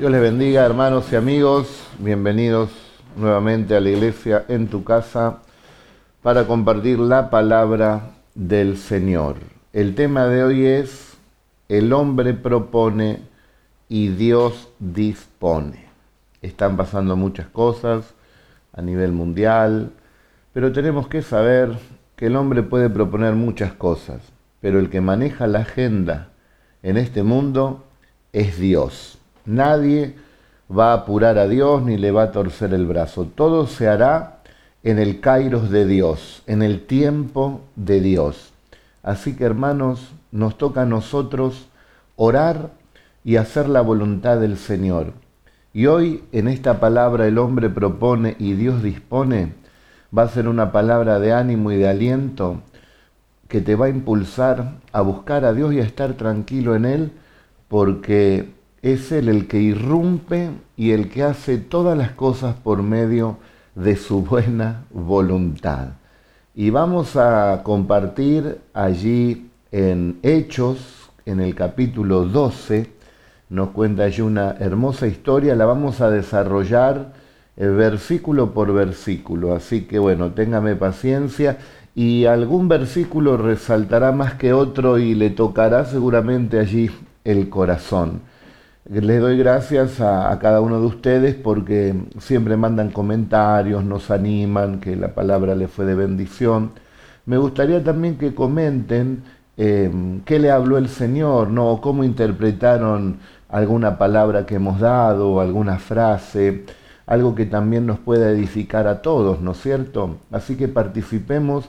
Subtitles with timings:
[0.00, 1.84] Dios les bendiga, hermanos y amigos.
[1.98, 2.70] Bienvenidos
[3.16, 5.38] nuevamente a la iglesia en tu casa
[6.22, 9.38] para compartir la palabra del Señor.
[9.72, 11.16] El tema de hoy es
[11.68, 13.22] el hombre propone
[13.88, 15.86] y Dios dispone.
[16.42, 18.14] Están pasando muchas cosas
[18.72, 19.90] a nivel mundial,
[20.52, 21.76] pero tenemos que saber
[22.14, 24.22] que el hombre puede proponer muchas cosas,
[24.60, 26.28] pero el que maneja la agenda
[26.84, 27.84] en este mundo
[28.32, 29.17] es Dios.
[29.48, 30.14] Nadie
[30.70, 33.24] va a apurar a Dios ni le va a torcer el brazo.
[33.34, 34.40] Todo se hará
[34.82, 38.52] en el kairos de Dios, en el tiempo de Dios.
[39.02, 41.68] Así que hermanos, nos toca a nosotros
[42.16, 42.72] orar
[43.24, 45.14] y hacer la voluntad del Señor.
[45.72, 49.54] Y hoy en esta palabra el hombre propone y Dios dispone,
[50.16, 52.60] va a ser una palabra de ánimo y de aliento
[53.48, 57.12] que te va a impulsar a buscar a Dios y a estar tranquilo en Él,
[57.68, 58.57] porque
[58.92, 63.38] es Él el que irrumpe y el que hace todas las cosas por medio
[63.74, 65.88] de su buena voluntad.
[66.54, 72.90] Y vamos a compartir allí en Hechos, en el capítulo 12,
[73.50, 77.12] nos cuenta allí una hermosa historia, la vamos a desarrollar
[77.56, 79.54] eh, versículo por versículo.
[79.54, 81.58] Así que bueno, téngame paciencia
[81.94, 86.90] y algún versículo resaltará más que otro y le tocará seguramente allí
[87.24, 88.20] el corazón.
[88.90, 94.96] Les doy gracias a, cada uno de ustedes porque siempre mandan comentarios, nos animan, que
[94.96, 96.70] la palabra les fue de bendición.
[97.26, 99.24] Me gustaría también que comenten
[99.58, 99.90] eh,
[100.24, 101.68] qué le habló el Señor, ¿no?
[101.68, 103.18] O cómo interpretaron
[103.50, 106.64] alguna palabra que hemos dado, alguna frase,
[107.06, 110.16] algo que también nos pueda edificar a todos, ¿no es cierto?
[110.30, 111.68] Así que participemos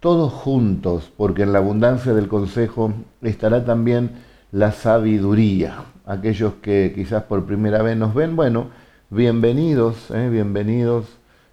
[0.00, 7.24] todos juntos, porque en la abundancia del consejo estará también la sabiduría aquellos que quizás
[7.24, 8.68] por primera vez nos ven, bueno,
[9.10, 11.06] bienvenidos, eh, bienvenidos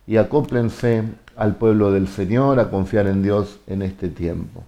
[0.05, 1.03] y acóplense
[1.35, 4.63] al pueblo del Señor, a confiar en Dios en este tiempo.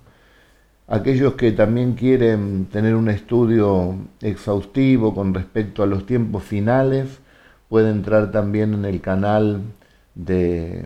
[0.87, 7.19] Aquellos que también quieren tener un estudio exhaustivo con respecto a los tiempos finales,
[7.69, 9.61] pueden entrar también en el canal
[10.15, 10.85] de,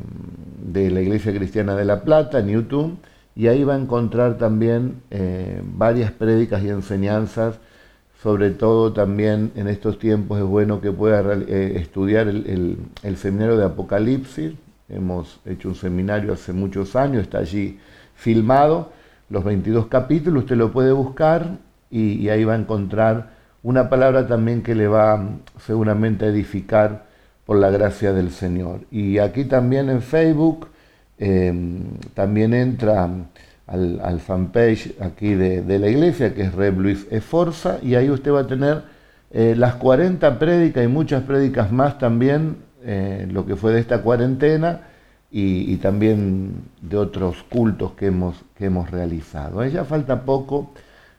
[0.74, 2.98] la Iglesia Cristiana de La Plata en YouTube
[3.40, 7.60] y ahí va a encontrar también eh, varias prédicas y enseñanzas
[8.22, 12.78] sobre todo también en estos tiempos es bueno que pueda eh, estudiar el,
[13.16, 14.56] seminario de Apocalipsis.
[14.90, 17.80] Hemos hecho un seminario hace muchos años, está allí
[18.16, 18.92] filmado,
[19.30, 23.30] los 22 capítulos, usted lo puede buscar y, ahí va a encontrar
[23.64, 25.30] una palabra también que le va
[25.66, 27.06] seguramente a edificar
[27.46, 28.82] por la gracia del Señor.
[28.92, 30.68] Y aquí también en Facebook
[31.20, 31.54] eh,
[32.14, 33.10] también entra
[33.68, 38.42] al, fanpage aquí de, la iglesia, que es Reb Luis Eforza, y ahí usted va
[38.42, 38.84] a tener
[39.32, 44.02] eh, las 40 prédicas y muchas prédicas más también, eh, lo que fue de esta
[44.02, 44.82] cuarentena
[45.32, 49.64] y, también de otros cultos que hemos, que hemos realizado.
[49.66, 50.72] Ya falta poco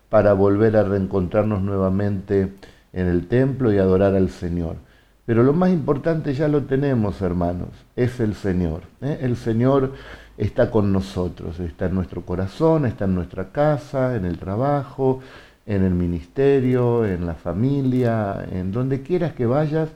[0.09, 2.53] para volver a reencontrarnos nuevamente
[2.93, 4.77] en el templo y adorar al Señor.
[5.27, 8.83] Pero lo más importante ya lo tenemos, hermanos, es el Señor.
[9.01, 9.19] ¿eh?
[9.21, 9.93] El Señor
[10.37, 15.21] está con nosotros, está en nuestro corazón, está en nuestra casa, en el trabajo,
[15.67, 19.91] en el ministerio, en la familia, en donde quieras que vayas,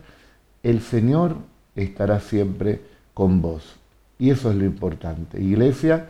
[0.63, 1.37] el Señor
[1.75, 2.83] estará siempre
[3.15, 3.77] con vos.
[4.19, 5.41] Y eso es lo importante.
[5.41, 6.07] Iglesia,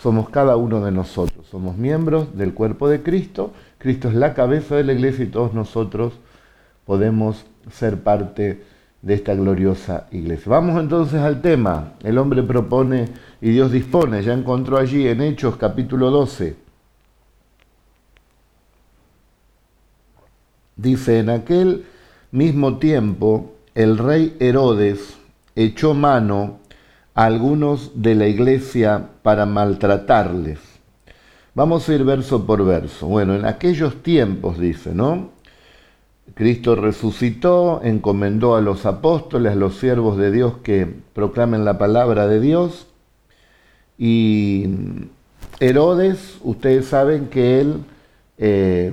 [0.00, 4.76] somos cada uno de nosotros, somos miembros del cuerpo de Cristo, Cristo es la cabeza
[4.76, 6.12] de la iglesia y todos nosotros
[6.88, 8.62] podemos ser parte
[9.02, 10.46] de esta gloriosa iglesia.
[10.46, 11.92] Vamos entonces al tema.
[12.02, 13.10] El hombre propone
[13.42, 14.22] y Dios dispone.
[14.22, 16.56] Ya encontró allí en Hechos capítulo 12.
[20.76, 21.84] Dice, en aquel
[22.30, 25.18] mismo tiempo el rey Herodes
[25.54, 26.60] echó mano
[27.14, 30.58] a algunos de la iglesia para maltratarles.
[31.54, 33.08] Vamos a ir verso por verso.
[33.08, 35.36] Bueno, en aquellos tiempos, dice, ¿no?
[36.34, 42.26] Cristo resucitó, encomendó a los apóstoles, a los siervos de Dios que proclamen la palabra
[42.26, 42.86] de Dios.
[43.96, 44.66] Y
[45.60, 47.84] Herodes, ustedes saben que él
[48.38, 48.92] eh,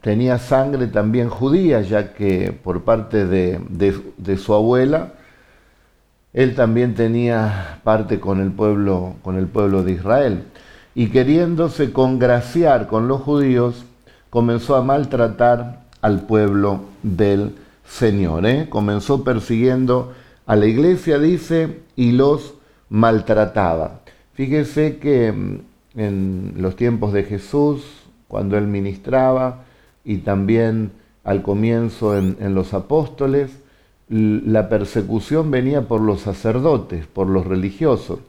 [0.00, 5.14] tenía sangre también judía, ya que por parte de, de, su abuela,
[6.32, 10.44] él también tenía parte con el pueblo, con el pueblo de Israel.
[10.94, 13.84] Y queriéndose congraciar con los judíos,
[14.30, 17.54] comenzó a maltratar al pueblo del
[17.86, 18.46] Señor.
[18.46, 18.66] ¿eh?
[18.68, 20.12] Comenzó persiguiendo
[20.46, 22.54] a la iglesia, dice, y los
[22.88, 24.00] maltrataba.
[24.34, 25.60] Fíjese que mm,
[25.98, 27.82] en los tiempos de Jesús,
[28.28, 29.64] cuando él ministraba,
[30.04, 30.92] y también
[31.24, 33.50] al comienzo en, los apóstoles,
[34.08, 38.20] la persecución venía por los sacerdotes, por los religiosos,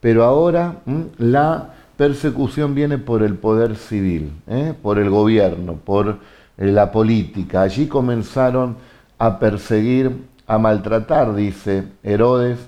[0.00, 0.80] pero ahora
[1.18, 4.74] la persecución viene por el poder civil, ¿eh?
[4.82, 6.18] por el gobierno, por
[6.58, 7.62] la política.
[7.62, 8.76] Allí comenzaron
[9.18, 10.12] a perseguir,
[10.46, 12.58] a maltratar, dice Herodes,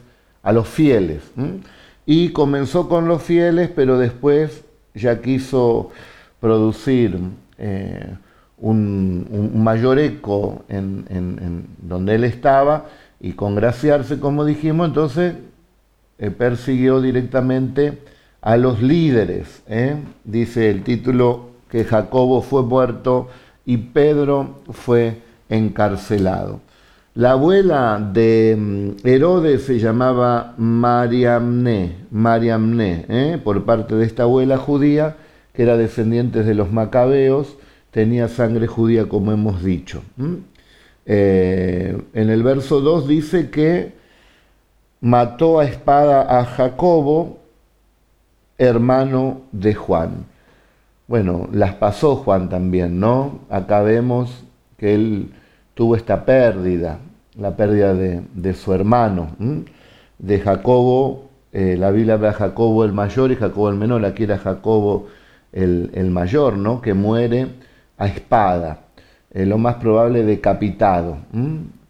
[0.42, 1.22] a los fieles.
[2.06, 4.64] Y comenzó con los fieles, pero después
[4.94, 5.90] ya quiso
[6.40, 7.19] producir
[7.58, 8.16] eh,
[8.58, 12.87] un, mayor eco en, donde él estaba
[13.20, 15.34] y congraciarse, como dijimos, entonces
[16.19, 17.98] eh, persiguió directamente
[18.40, 19.62] a los líderes.
[19.69, 19.96] ¿eh?
[20.25, 23.28] Dice el título que Jacobo fue muerto
[23.70, 25.19] y Pedro fue
[25.49, 26.58] encarcelado.
[27.14, 33.40] La abuela de mm, Herodes se llamaba Mariamne, Mariamne ¿eh?
[33.44, 35.19] por parte de esta abuela judía,
[35.52, 37.58] que era descendiente de los macabeos,
[37.93, 40.02] tenía sangre judía como hemos dicho.
[41.06, 43.93] Eh, en el verso 2 dice que
[45.00, 47.38] mató a espada a Jacobo,
[48.58, 50.26] hermano de Juan.
[51.11, 53.41] Bueno, las pasó Juan también, ¿no?
[53.51, 54.45] Acá vemos
[54.77, 55.33] que él
[55.75, 57.01] tuvo esta pérdida,
[57.37, 59.31] la pérdida de, su hermano,
[60.21, 64.23] de Jacobo, eh, la Biblia habla de Jacobo el mayor y Jacobo el menor, aquí
[64.23, 65.09] era Jacobo
[65.51, 66.81] el, mayor, ¿no?
[66.81, 67.57] Que muere
[67.99, 68.83] a espada,
[69.33, 71.17] eh, lo más probable decapitado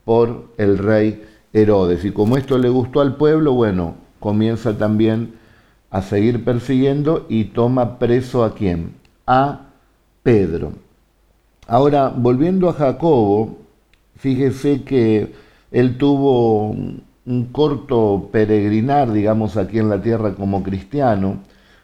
[0.07, 1.23] por el rey
[1.53, 2.07] Herodes.
[2.07, 5.35] Y como esto le gustó al pueblo, bueno, comienza también
[5.91, 8.99] a seguir persiguiendo y toma preso a quién?
[9.33, 9.61] A
[10.25, 10.73] Pedro.
[11.69, 13.61] Ahora, volviendo a Jacobo,
[14.21, 15.33] Fíjese que
[15.71, 21.39] él tuvo un corto peregrinar, digamos, aquí en la tierra como cristiano,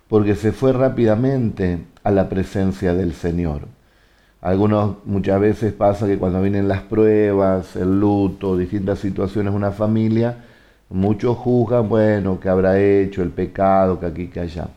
[0.06, 3.62] porque se fue rápidamente a la presencia del Señor.
[4.42, 10.36] Algunos muchas veces pasa que cuando vienen las pruebas, el luto, distintas situaciones, una familia,
[10.90, 14.68] muchos juzgan, bueno, que habrá hecho el pecado, que aquí, que allá.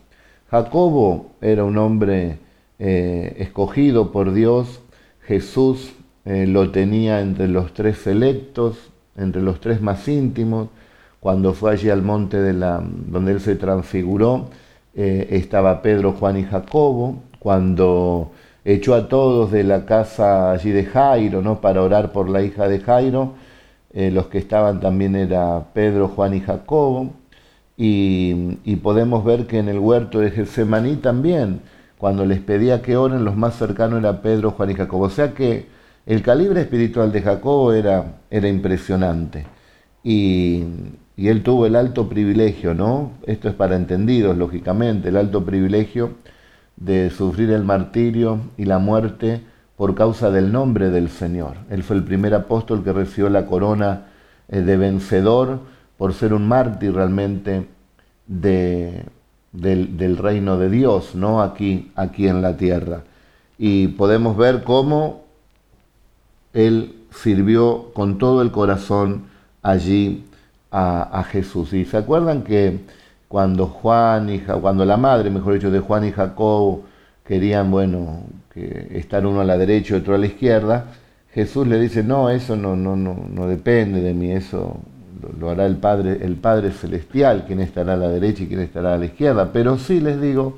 [0.49, 2.39] Jacobo era un hombre
[2.81, 4.79] eh, escogido por Dios,
[5.23, 5.91] Jesús
[6.23, 8.77] eh, lo tenía entre los tres selectos,
[9.17, 10.69] entre los tres más íntimos.
[11.19, 14.49] Cuando fue allí al monte de la, donde él se transfiguró,
[14.95, 17.21] eh, estaba Pedro, Juan y Jacobo.
[17.39, 18.31] Cuando
[18.63, 21.59] echó a todos de la casa allí de Jairo, ¿no?
[21.59, 23.33] Para orar por la hija de Jairo,
[23.93, 27.11] los que estaban también era Pedro, Juan y Jacobo.
[27.75, 31.61] Y, y, podemos ver que en el huerto de Getsemaní también,
[31.99, 35.05] cuando les pedía que oren, los más cercanos era Pedro, Juan y Jacobo.
[35.05, 35.67] O sea que
[36.05, 39.45] el calibre espiritual de Jacobo era, era impresionante
[40.03, 40.63] y,
[41.17, 43.11] él tuvo el alto privilegio, ¿no?
[43.27, 46.13] Esto es para entendidos, lógicamente, el alto privilegio
[46.77, 49.41] de sufrir el martirio y la muerte
[49.75, 51.57] por causa del nombre del Señor.
[51.69, 54.07] Él fue el primer apóstol que recibió la corona
[54.47, 55.59] eh, de vencedor
[55.97, 57.67] por ser un mártir realmente
[58.25, 59.03] de,
[59.51, 61.41] del, reino de Dios, ¿no?
[61.41, 63.03] Aquí, aquí en la tierra.
[63.57, 65.23] Y podemos ver cómo
[66.53, 69.25] él sirvió con todo el corazón
[69.61, 70.25] allí
[70.71, 71.73] a, Jesús.
[71.73, 72.79] Y se acuerdan que
[73.27, 76.81] cuando Juan y cuando la madre, mejor dicho, de Juan y Jacob
[77.25, 78.23] querían, bueno,
[78.53, 80.85] que estar uno a la derecha y otro a la izquierda,
[81.33, 84.79] Jesús le dice, no, eso no, no, no, no depende de mí, eso
[85.39, 88.93] lo, hará el Padre, el Padre Celestial, quien estará a la derecha y quien estará
[88.93, 89.51] a la izquierda.
[89.51, 90.57] Pero sí les digo,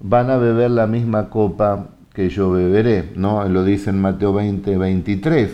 [0.00, 3.46] van a beber la misma copa que yo beberé, ¿no?
[3.48, 5.50] Lo dice en Mateo 20, 23,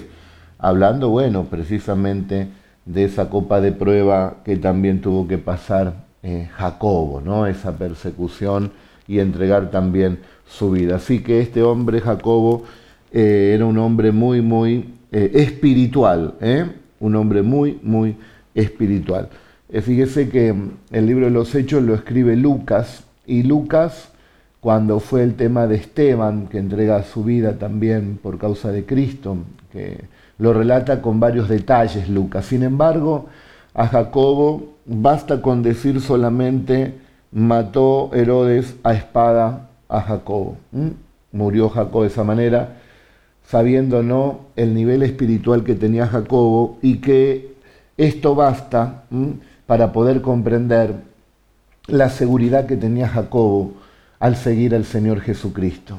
[0.59, 2.49] hablando, bueno, precisamente
[2.85, 7.47] de esa copa de prueba que también tuvo que pasar eh, Jacobo, ¿no?
[7.47, 8.73] Esa persecución
[9.09, 10.97] y entregar también su vida.
[10.97, 12.65] Así que este hombre, Jacobo,
[13.11, 16.35] eh, era un hombre muy, muy eh, espiritual,
[17.01, 18.17] un hombre muy, muy
[18.55, 19.29] espiritual.
[19.71, 20.55] fíjese que
[20.91, 24.11] el libro de los Hechos lo escribe Lucas y Lucas
[24.61, 29.39] cuando fue el tema de Esteban, que entrega su vida también por causa de Cristo,
[29.73, 30.05] que
[30.39, 32.45] lo relata con varios detalles Lucas.
[32.45, 33.27] Sin embargo,
[33.73, 36.95] a Jacobo basta con decir solamente,
[37.33, 40.57] mató Herodes a espada a Jacobo.
[41.33, 42.77] Murió Jacobo de esa manera,
[43.47, 47.55] sabiendo no el nivel espiritual que tenía Jacobo y que
[48.07, 49.05] esto basta
[49.67, 50.95] para poder comprender
[51.87, 53.75] la seguridad que tenía Jacobo
[54.19, 55.99] al seguir al Señor Jesucristo,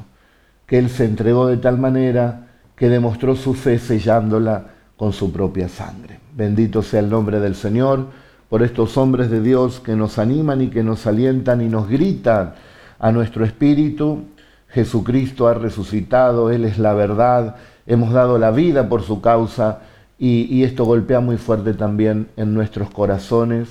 [0.66, 4.66] que Él se entregó de tal manera que demostró su fe sellándola
[4.96, 6.18] con su propia sangre.
[6.34, 8.06] Bendito sea el nombre del Señor
[8.48, 12.54] por estos hombres de Dios que nos animan y que nos alientan y nos gritan
[12.98, 14.24] a nuestro espíritu.
[14.68, 17.56] Jesucristo ha resucitado, Él es la verdad,
[17.86, 19.82] hemos dado la vida por su causa
[20.24, 23.68] y, esto golpea muy fuerte también en nuestros corazones,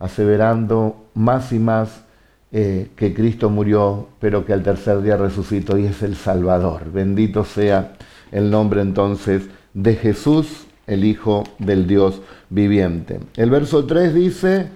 [0.00, 2.02] aseverando más y más
[2.50, 6.90] eh, que Cristo murió, pero que al tercer día resucitó y es el Salvador.
[6.90, 7.92] Bendito sea
[8.32, 13.20] el nombre entonces de Jesús, el Hijo del Dios viviente.
[13.36, 14.70] El verso 3 dice,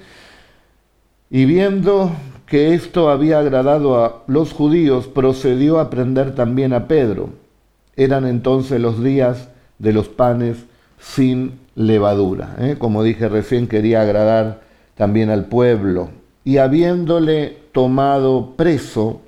[1.30, 2.12] y viendo
[2.46, 7.30] que esto había agradado a los judíos, procedió a prender también a Pedro.
[7.96, 9.48] Eran entonces los días
[9.80, 10.58] de los panes
[11.00, 12.56] sin levadura.
[12.58, 12.76] ¿eh?
[12.78, 14.60] Como dije recién, quería agradar
[14.96, 16.10] también al pueblo.
[16.44, 19.20] Y habiéndole tomado preso,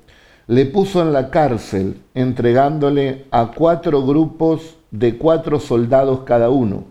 [0.47, 6.83] le puso en la cárcel, entregándole a cuatro grupos de cuatro soldados cada uno,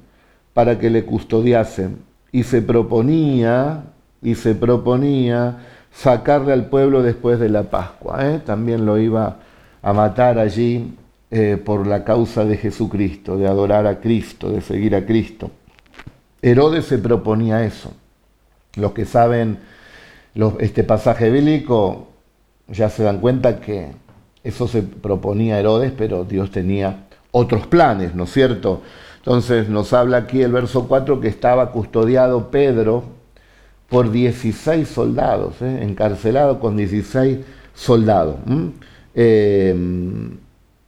[0.54, 1.98] para que le custodiasen.
[2.32, 3.84] Y se proponía,
[4.22, 5.58] y se proponía
[5.92, 8.26] sacarle al pueblo después de la Pascua.
[8.26, 8.40] ¿eh?
[8.44, 9.36] También lo iba
[9.82, 10.94] a matar allí
[11.30, 15.50] eh, por la causa de Jesucristo, de adorar a Cristo, de seguir a Cristo.
[16.42, 17.92] Herodes se proponía eso.
[18.74, 19.58] Los que saben
[20.58, 22.08] este pasaje bíblico
[22.68, 23.88] ya se dan cuenta que
[24.42, 28.82] eso se proponía Herodes, pero Dios tenía otros planes, ¿no es cierto?
[29.18, 33.04] Entonces nos habla aquí el verso 4 que estaba custodiado Pedro
[33.88, 35.82] por 16 soldados, ¿eh?
[35.82, 37.38] encarcelado con 16
[37.74, 38.36] soldados.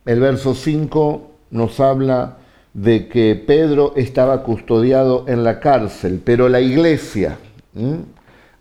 [0.04, 2.38] El verso 5 nos habla
[2.74, 7.38] de que Pedro estaba custodiado en la cárcel, pero la iglesia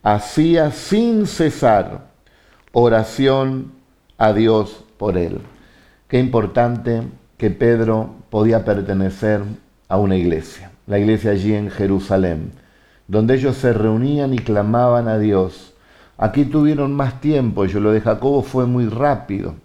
[0.03, 2.05] hacía sin cesar
[2.73, 3.71] oración
[4.19, 5.39] a Dios por él.
[6.07, 7.01] Qué importante
[7.37, 9.41] que Pedro podía pertenecer
[9.87, 12.51] a una iglesia, la iglesia allí en Jerusalén,
[13.07, 15.73] donde ellos se reunían y clamaban a Dios.
[16.19, 19.55] Aquí tuvieron más tiempo, yo lo de Jacobo fue muy rápido.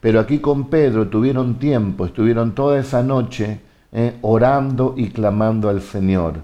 [0.00, 3.60] Pero aquí con Pedro tuvieron tiempo, estuvieron toda esa noche
[3.92, 6.34] eh, orando y clamando al Señor.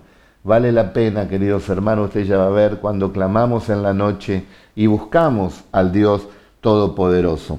[0.44, 4.44] Vale la pena, queridos hermanos, usted ya va a ver cuando clamamos en la noche
[4.74, 6.28] y buscamos al Dios
[6.60, 7.58] Todopoderoso.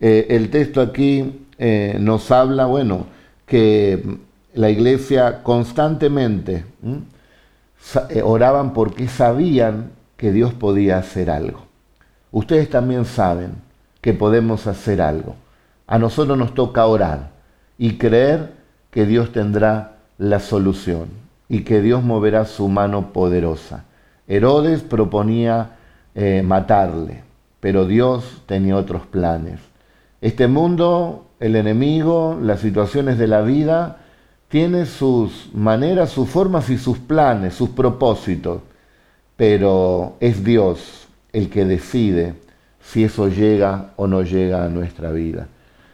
[0.00, 3.06] Eh, el texto aquí eh, nos habla, bueno,
[3.46, 4.18] que
[4.54, 6.64] la iglesia constantemente
[8.22, 11.66] oraban porque sabían que Dios podía hacer algo.
[12.30, 13.71] Ustedes también saben
[14.02, 15.36] que podemos hacer algo.
[15.86, 17.30] A nosotros nos toca orar
[17.78, 18.52] y creer
[18.90, 21.08] que Dios tendrá la solución
[21.48, 23.84] y que Dios moverá su mano poderosa.
[24.28, 25.76] Herodes proponía
[26.14, 27.22] eh, matarle,
[27.60, 29.60] pero Dios tenía otros planes.
[30.20, 33.98] Este mundo, el enemigo, las situaciones de la vida,
[34.48, 38.62] tiene sus maneras, sus formas y sus planes, sus propósitos,
[39.36, 42.34] pero es Dios el que decide
[42.82, 45.46] si eso llega o no llega a nuestra vida.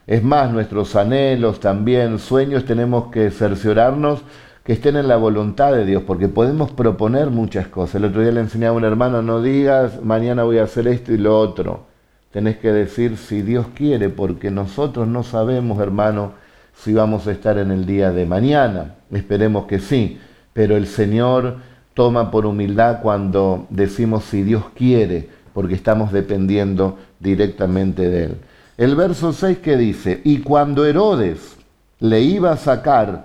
[0.06, 4.22] Es más, nuestros anhelos, también sueños, tenemos que cerciorarnos
[4.64, 7.96] que estén en la voluntad de Dios, porque podemos proponer muchas cosas.
[7.96, 11.12] El otro día le enseñaba a un hermano, no digas, mañana voy a hacer esto
[11.12, 11.86] y lo otro.
[12.32, 16.32] Tenés que decir si Dios quiere, porque nosotros no sabemos, hermano,
[16.74, 18.94] si vamos a estar en el día de mañana.
[19.10, 20.18] Esperemos que sí,
[20.52, 21.56] pero el Señor
[21.94, 28.36] toma por humildad cuando decimos si Dios quiere porque estamos dependiendo directamente de Él.
[28.76, 31.56] El verso 6 que dice, y cuando Herodes
[31.98, 33.24] le iba a sacar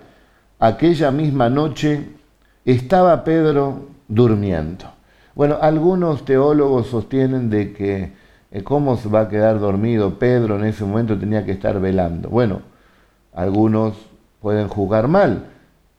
[0.57, 2.09] aquella misma noche,
[2.65, 4.85] estaba Pedro durmiendo.
[5.35, 8.13] Bueno, algunos teólogos sostienen de que
[8.51, 12.29] eh, cómo se va a quedar dormido Pedro en ese momento tenía que estar velando.
[12.29, 12.61] Bueno,
[13.31, 13.93] algunos
[14.41, 15.49] pueden jugar mal.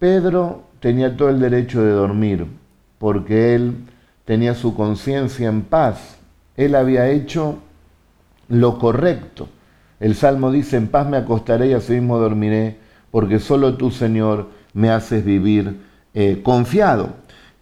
[0.01, 2.45] Pedro tenía todo el derecho de dormir
[2.99, 3.77] porque él
[4.25, 6.14] tenía su conciencia en paz
[6.57, 7.59] él había hecho
[8.49, 9.49] lo correcto.
[10.01, 12.77] El Salmo dice, en paz me acostaré y así mismo dormiré,
[13.11, 15.77] porque solo tú, Señor, me haces vivir
[16.13, 17.11] eh, confiado.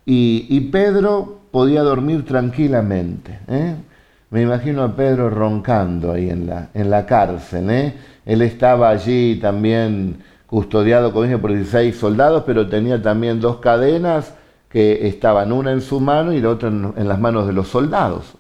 [0.05, 3.39] Y, Pedro podía dormir tranquilamente.
[3.47, 3.77] ¿eh?
[4.31, 7.71] Me imagino a Pedro roncando ahí en la, en la cárcel.
[7.71, 7.95] ¿eh?
[8.25, 14.35] Él estaba allí también custodiado, dije, por 16 soldados, pero tenía también dos cadenas
[14.69, 18.35] que estaban una en su mano y la otra en las manos de los soldados.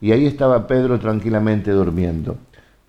[0.00, 2.36] Y ahí estaba Pedro tranquilamente durmiendo,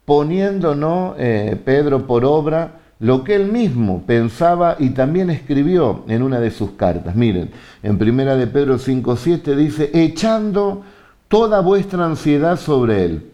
[0.05, 6.39] poniéndonos eh, Pedro por obra lo que él mismo pensaba y también escribió en una
[6.39, 7.15] de sus cartas.
[7.15, 7.51] Miren,
[7.83, 10.83] en primera de Pedro 5.7 dice, echando
[11.27, 13.31] toda vuestra ansiedad sobre él,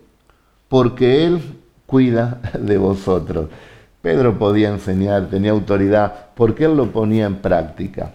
[0.67, 1.41] porque él
[1.85, 3.49] cuida de vosotros.
[4.01, 8.13] Pedro podía enseñar, tenía autoridad, porque él lo ponía en práctica.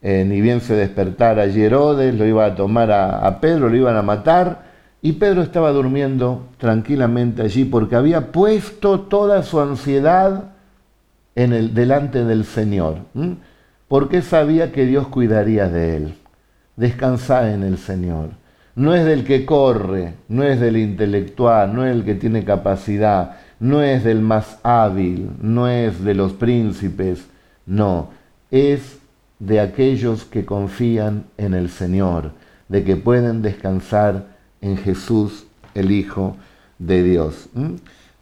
[0.00, 3.96] Eh, ni bien se despertara Herodes, lo iba a tomar a, a Pedro, lo iban
[3.96, 4.65] a matar,
[5.06, 10.50] y Pedro estaba durmiendo tranquilamente allí porque había puesto toda su ansiedad
[11.36, 12.96] en el, delante del Señor,
[13.86, 16.14] porque sabía que Dios cuidaría de él.
[16.74, 18.30] Descansá en el Señor.
[18.74, 23.36] No es del que corre, no es del intelectual, no es el que tiene capacidad,
[23.60, 27.28] no es del más hábil, no es de los príncipes,
[27.64, 28.10] no,
[28.50, 28.98] es
[29.38, 32.32] de aquellos que confían en el Señor,
[32.68, 36.36] de que pueden descansar en Jesús, el Hijo
[36.78, 37.48] de Dios.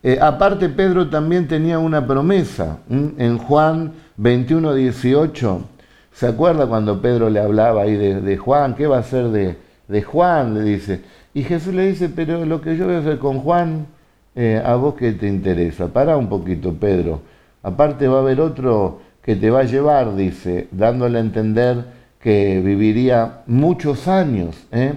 [0.03, 2.79] Eh, aparte, Pedro también tenía una promesa.
[2.91, 5.61] En Juan 21, 18,
[6.13, 8.75] ¿se acuerda cuando Pedro le hablaba ahí de, Juan?
[8.75, 9.57] ¿Qué va a ser de,
[9.89, 10.55] de, Juan?
[10.55, 11.01] Le dice.
[11.33, 13.87] Y Jesús le dice, pero lo que yo voy a hacer con Juan,
[14.37, 15.89] eh, a vos que te interesa.
[15.89, 17.23] Para un poquito, Pedro.
[17.63, 21.85] Aparte va a haber otro que te va a llevar, dice, dándole a entender
[22.21, 24.67] que viviría muchos años.
[24.71, 24.93] ¿eh?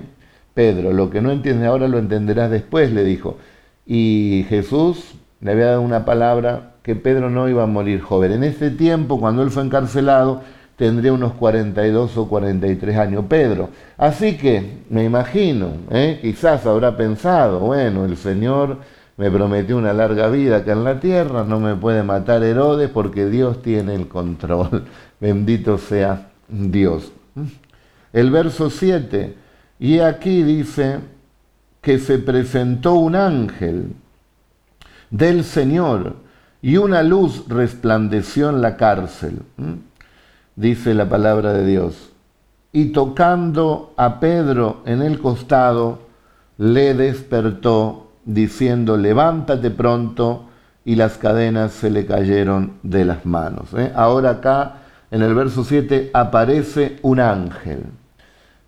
[0.57, 3.37] Pedro, lo que no entiende ahora lo entenderás después, le dijo.
[3.85, 8.31] Y Jesús le había dado una palabra que Pedro no iba a morir joven.
[8.31, 10.41] En ese tiempo, cuando él fue encarcelado,
[10.75, 13.69] tendría unos 42 o 43 años Pedro.
[13.99, 16.17] Así que me imagino, ¿eh?
[16.23, 18.77] quizás habrá pensado, bueno, el Señor
[19.15, 23.27] me prometió una larga vida acá en la tierra, no me puede matar Herodes porque
[23.27, 24.85] Dios tiene el control.
[25.21, 27.11] Bendito sea Dios.
[28.11, 29.45] El verso 7,
[29.79, 30.99] y aquí dice
[31.81, 33.93] que se presentó un ángel
[35.09, 36.15] del Señor
[36.61, 39.41] y una luz resplandeció en la cárcel,
[40.55, 42.11] dice la palabra de Dios.
[42.73, 45.99] Y tocando a Pedro en el costado,
[46.57, 50.47] le despertó diciendo, levántate pronto,
[50.87, 53.73] y las cadenas se le cayeron de las manos.
[53.75, 53.91] ¿eh?
[53.93, 54.75] Ahora acá,
[55.11, 57.83] en el verso 7, aparece un ángel.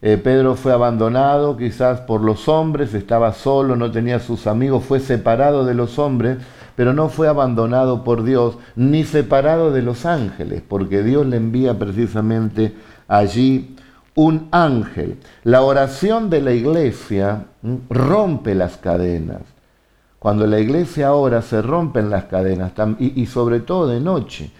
[0.02, 5.02] Eh, Pedro fue abandonado quizás por los hombres, estaba solo, no tenía sus amigos, fue
[5.02, 6.38] separado de los hombres,
[6.78, 11.78] pero no fue abandonado por Dios, ni separado de los ángeles, porque Dios le envía
[11.78, 12.74] precisamente
[13.10, 13.76] allí
[14.16, 15.18] un ángel.
[15.44, 17.48] La oración de la iglesia
[17.90, 19.42] rompe las cadenas.
[20.20, 24.52] Cuando la iglesia ora se rompen las cadenas y, sobre todo de noche.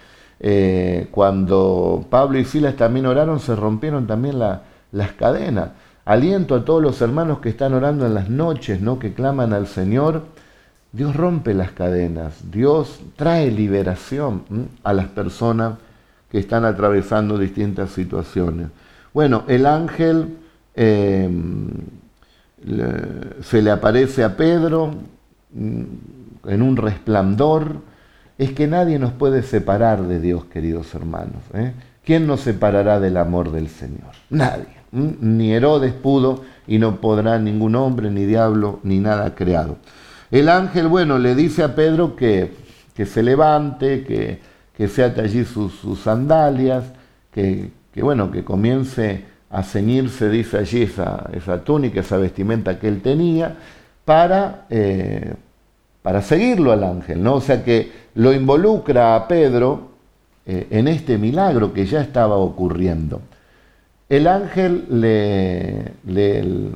[0.42, 4.38] Eh, cuando Pablo y Silas también oraron, se rompieron también
[4.92, 5.70] las cadenas.
[6.04, 8.98] Aliento a todos los hermanos que están orando en las noches, ¿no?
[8.98, 10.24] que claman al Señor.
[10.92, 14.42] Dios rompe las cadenas, Dios trae liberación
[14.82, 15.74] a las personas
[16.30, 18.68] que están atravesando distintas situaciones.
[19.14, 20.36] Bueno, el ángel
[20.74, 21.68] em,
[23.42, 24.94] se le aparece a Pedro
[25.54, 27.76] en un resplandor.
[28.38, 31.42] Es que nadie nos puede separar de Dios, queridos hermanos.
[31.54, 31.72] ¿eh?
[32.04, 34.12] ¿Quién nos separará del amor del Señor?
[34.30, 34.79] Nadie.
[34.92, 39.76] Ni Herodes pudo y no podrá ningún hombre, ni diablo, ni nada creado.
[40.30, 42.52] El ángel, bueno, le dice a Pedro que,
[42.94, 44.40] que se levante, que,
[44.76, 46.84] que se ate allí sus, sandalias,
[47.32, 52.88] que, que bueno, que comience a ceñirse, dice allí, esa, esa túnica, esa vestimenta que
[52.88, 53.56] él tenía,
[54.04, 55.34] para, eh,
[56.02, 57.34] para seguirlo al ángel, ¿no?
[57.34, 59.90] O sea que lo involucra a Pedro
[60.46, 63.20] eh, en este milagro que ya estaba ocurriendo.
[64.10, 66.72] El ángel le,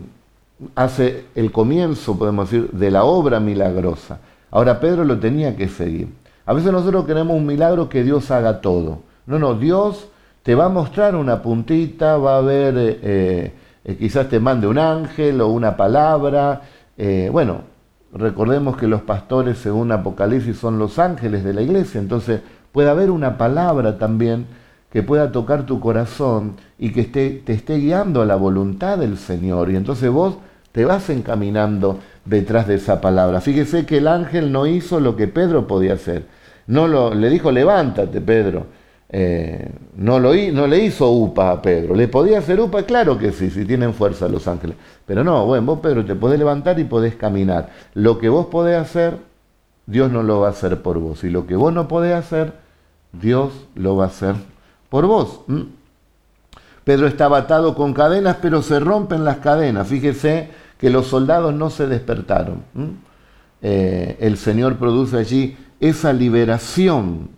[0.76, 4.20] hace el comienzo, podemos decir, de la obra milagrosa.
[4.52, 6.10] Ahora Pedro lo tenía que seguir.
[6.46, 9.00] A veces nosotros queremos un milagro que Dios haga todo.
[9.26, 10.06] No, no, Dios
[10.44, 13.52] te va a mostrar una puntita, va a ver, eh,
[13.84, 16.62] eh, quizás te mande un ángel o una palabra.
[16.96, 17.62] Eh, bueno,
[18.12, 23.10] recordemos que los pastores, según Apocalipsis, son los ángeles de la iglesia, entonces puede haber
[23.10, 24.46] una palabra también
[24.94, 29.18] que pueda tocar tu corazón y que esté, te esté guiando a la voluntad del
[29.18, 29.72] Señor.
[29.72, 30.36] Y entonces vos
[30.70, 33.40] te vas encaminando detrás de esa palabra.
[33.40, 36.26] Fíjese que el ángel no hizo lo que Pedro podía hacer.
[36.68, 38.66] No lo, le dijo, levántate, Pedro
[39.08, 41.96] eh, no, lo, no le hizo UPA a Pedro.
[41.96, 42.84] ¿Le podía hacer UPA?
[42.84, 44.76] Claro que sí, si tienen fuerza los ángeles.
[45.06, 47.70] Pero no, bueno, vos Pedro te podés levantar y podés caminar.
[47.94, 49.16] Lo que vos podés hacer,
[49.86, 51.24] Dios no lo va a hacer por vos.
[51.24, 52.52] Y lo que vos no podés hacer,
[53.12, 54.53] Dios lo va a hacer
[54.94, 55.40] por vos.
[56.84, 59.88] Pedro estaba atado con cadenas, pero se rompen las cadenas.
[59.88, 62.62] Fíjese que los soldados no se despertaron.
[63.60, 67.30] Eh, el Señor produce allí esa liberación.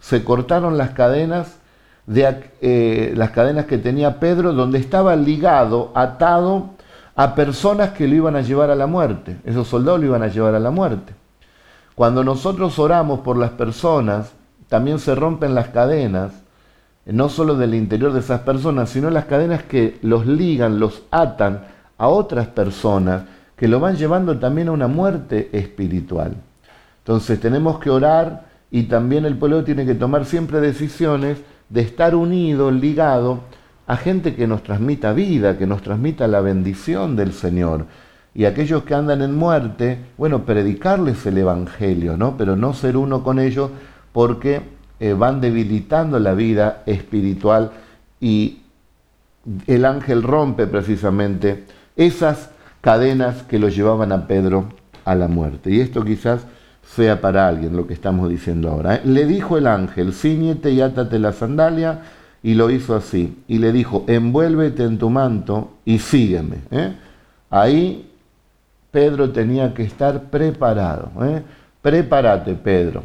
[0.00, 1.58] Se cortaron las cadenas,
[2.06, 6.70] de, eh, las cadenas que tenía Pedro, donde estaba ligado, atado
[7.16, 9.36] a personas que lo iban a llevar a la muerte.
[9.44, 11.12] Esos soldados lo iban a llevar a la muerte.
[11.94, 14.32] Cuando nosotros oramos por las personas,
[14.70, 16.43] también se rompen las cadenas,
[17.06, 21.64] no solo del interior de esas personas, sino las cadenas que los ligan, los atan
[21.98, 23.24] a otras personas,
[23.56, 26.34] que lo van llevando también a una muerte espiritual.
[26.98, 31.38] Entonces tenemos que orar y también el pueblo tiene que tomar siempre decisiones
[31.68, 33.40] de estar unido, ligado
[33.86, 37.86] a gente que nos transmita vida, que nos transmita la bendición del Señor.
[38.34, 42.36] Y aquellos que andan en muerte, bueno, predicarles el Evangelio, ¿no?
[42.36, 43.70] Pero no ser uno con ellos
[44.12, 44.62] porque
[45.04, 47.72] eh, van debilitando la vida espiritual
[48.20, 48.60] y
[49.66, 51.64] el ángel rompe precisamente
[51.94, 52.48] esas
[52.80, 54.70] cadenas que lo llevaban a Pedro
[55.04, 55.70] a la muerte.
[55.70, 56.46] Y esto quizás
[56.86, 58.94] sea para alguien lo que estamos diciendo ahora.
[58.94, 59.02] ¿eh?
[59.04, 62.00] Le dijo el ángel, ciñete y átate la sandalia,
[62.42, 63.42] y lo hizo así.
[63.46, 66.58] Y le dijo, envuélvete en tu manto y sígueme.
[66.70, 66.94] ¿eh?
[67.50, 68.10] Ahí
[68.90, 71.10] Pedro tenía que estar preparado.
[71.24, 71.42] ¿eh?
[71.82, 73.04] Prepárate, Pedro.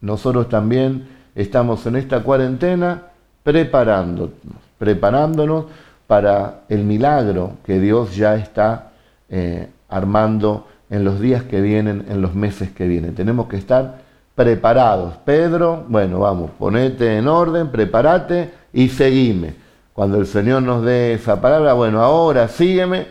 [0.00, 3.02] Nosotros también estamos en esta cuarentena
[3.42, 4.30] preparándonos,
[4.78, 5.66] preparándonos
[6.06, 8.92] para el milagro que Dios ya está
[9.28, 13.14] eh, armando en los días que vienen, en los meses que vienen.
[13.14, 14.00] Tenemos que estar
[14.34, 15.14] preparados.
[15.24, 19.54] Pedro, bueno, vamos, ponete en orden, prepárate y seguime.
[19.92, 23.06] Cuando el Señor nos dé esa palabra, bueno, ahora sígueme,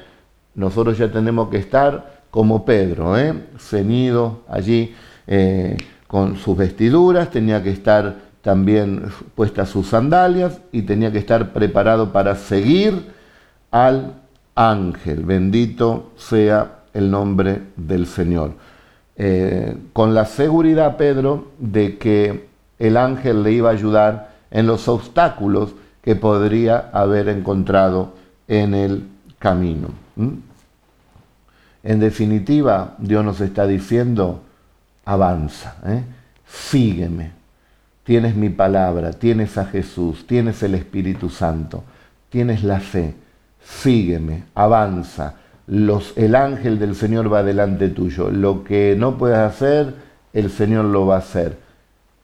[0.56, 3.34] nosotros ya tenemos que estar como Pedro, ¿eh?
[4.48, 4.96] allí
[5.28, 5.78] eh,
[6.12, 12.12] con sus vestiduras, tenía que estar también puestas sus sandalias y tenía que estar preparado
[12.12, 13.14] para seguir
[13.72, 14.16] al
[14.54, 15.24] ángel.
[15.24, 18.56] Bendito sea el nombre del Señor.
[19.16, 22.46] Eh, con la seguridad, Pedro, de que
[22.78, 28.16] el ángel le iba a ayudar en los obstáculos que podría haber encontrado
[28.50, 29.08] en el
[29.40, 29.88] camino.
[31.84, 34.42] En definitiva, Dios nos está diciendo,
[35.06, 36.04] avanza, ¿eh?
[36.48, 37.32] sígueme,
[38.04, 41.84] tienes mi palabra, tienes a Jesús, tienes el Espíritu Santo,
[42.30, 43.14] tienes la fe,
[43.64, 45.36] sígueme, avanza.
[45.68, 48.30] El ángel del Señor va delante tuyo.
[48.30, 49.94] Lo que no puedes hacer,
[50.34, 51.58] el Señor lo va a hacer.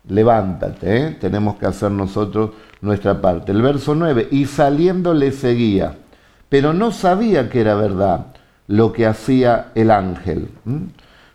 [0.09, 1.17] Levántate, ¿eh?
[1.19, 3.51] tenemos que hacer nosotros nuestra parte.
[3.51, 5.95] El verso 9, y saliendo le seguía,
[6.49, 8.27] pero no sabía que era verdad
[8.67, 10.49] lo que hacía el ángel,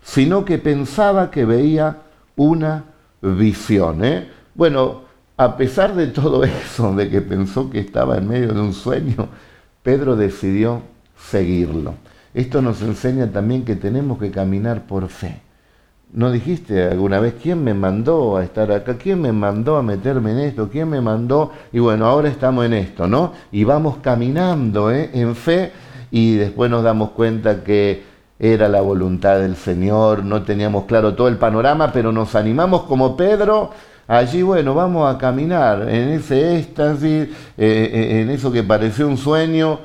[0.03, 1.97] sino que pensaba que veía
[2.35, 2.85] una
[3.21, 4.03] visión.
[4.03, 4.29] ¿eh?
[4.53, 5.01] Bueno,
[5.37, 9.27] a pesar de todo eso, de que pensó que estaba en medio de un sueño,
[9.81, 10.81] Pedro decidió
[11.17, 11.95] seguirlo.
[12.33, 15.41] Esto nos enseña también que tenemos que caminar por fe.
[16.11, 18.97] ¿No dijiste alguna vez quién me mandó a estar acá?
[18.97, 20.69] ¿Quién me mandó a meterme en esto?
[20.69, 21.51] ¿Quién me mandó?
[21.71, 23.33] Y bueno, ahora estamos en esto, ¿no?
[23.51, 25.09] Y vamos caminando ¿eh?
[25.13, 25.71] en fe
[26.11, 28.03] y después nos damos cuenta que
[28.51, 33.15] era la voluntad del Señor, no teníamos claro todo el panorama, pero nos animamos como
[33.15, 33.71] Pedro
[34.07, 39.17] Allí, bueno, vamos a caminar en ese éxtasis, eh, eh, en eso que pareció un
[39.17, 39.79] sueño,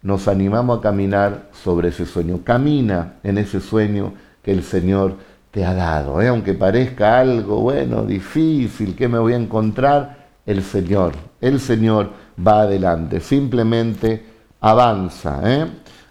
[0.00, 2.40] nos animamos a caminar sobre ese sueño.
[2.44, 5.16] Camina en ese sueño que el Señor
[5.50, 6.22] te ha dado.
[6.22, 6.28] ¿eh?
[6.28, 10.28] Aunque parezca algo, bueno, difícil, que me voy a encontrar?
[10.46, 12.10] El Señor, el Señor
[12.46, 13.20] va adelante.
[13.20, 14.24] Simplemente
[14.60, 15.40] avanza,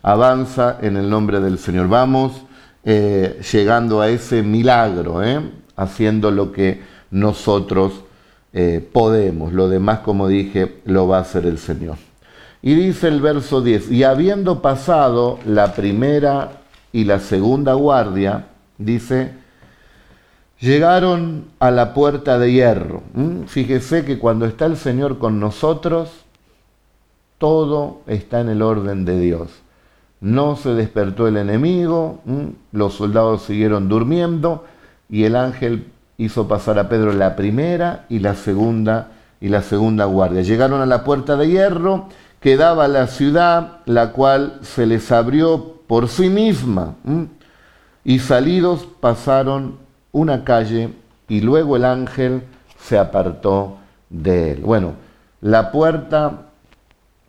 [0.08, 1.90] avanza en el nombre del Señor.
[1.90, 2.44] Vamos
[2.84, 5.20] llegando a ese milagro,
[5.76, 8.06] haciendo lo que nosotros
[8.54, 9.52] eh, podemos.
[9.52, 11.98] Lo demás, como dije, lo va a hacer el Señor.
[12.62, 16.62] Y dice el verso 10, y habiendo pasado la primera
[16.94, 18.46] y la segunda guardia,
[18.78, 19.34] dice,
[20.62, 23.04] llegaron a la puerta de hierro.
[23.14, 23.44] ¿Mm?
[23.44, 26.10] Fíjese que cuando está el Señor con nosotros,
[27.38, 29.67] todo está en el orden de Dios.
[30.20, 32.22] No se despertó el enemigo,
[32.72, 34.66] los soldados siguieron durmiendo
[35.10, 40.06] y el ángel hizo pasar a Pedro la primera y la segunda y la segunda
[40.06, 40.42] guardia.
[40.42, 42.08] Llegaron a la puerta de hierro
[42.40, 46.96] que daba a la ciudad, la cual se les abrió por sí misma.
[48.04, 49.78] Y salidos pasaron
[50.12, 50.94] una calle
[51.28, 52.44] y luego el ángel
[52.80, 53.78] se apartó
[54.10, 54.62] de él.
[54.62, 54.94] Bueno,
[55.42, 56.47] la puerta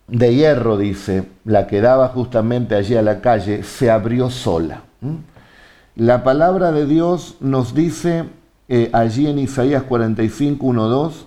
[0.09, 4.81] de hierro, dice, la que daba justamente allí a la calle, se abrió sola.
[5.95, 8.25] La palabra de Dios nos dice
[8.67, 11.25] eh, allí en Isaías 45, 1, 2,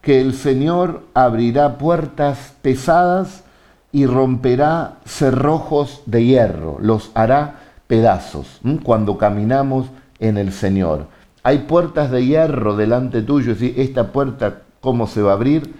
[0.00, 3.44] que el Señor abrirá puertas pesadas
[3.92, 9.86] y romperá cerrojos de hierro, los hará pedazos cuando caminamos
[10.18, 11.06] en el Señor.
[11.42, 15.74] Hay puertas de hierro delante tuyo, y esta puerta, ¿cómo se va a abrir?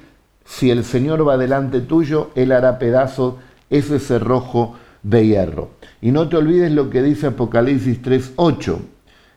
[0.48, 3.34] Si el Señor va delante tuyo, Él hará pedazos
[3.68, 5.68] ese cerrojo de hierro.
[6.00, 8.78] Y no te olvides lo que dice Apocalipsis 3.8,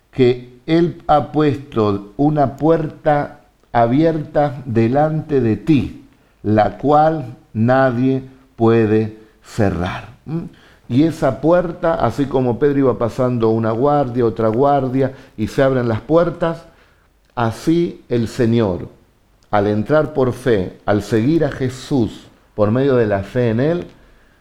[0.10, 3.41] que él ha puesto una puerta
[3.74, 6.06] abierta delante de ti,
[6.43, 8.24] la cual nadie
[8.56, 10.12] puede cerrar.
[10.88, 15.89] Y esa puerta, así como Pedro iba pasando una guardia, otra guardia, y se abren
[15.89, 16.63] las puertas,
[17.36, 18.88] así el Señor,
[19.52, 23.88] al entrar por fe, al seguir a Jesús por medio de la fe en Él,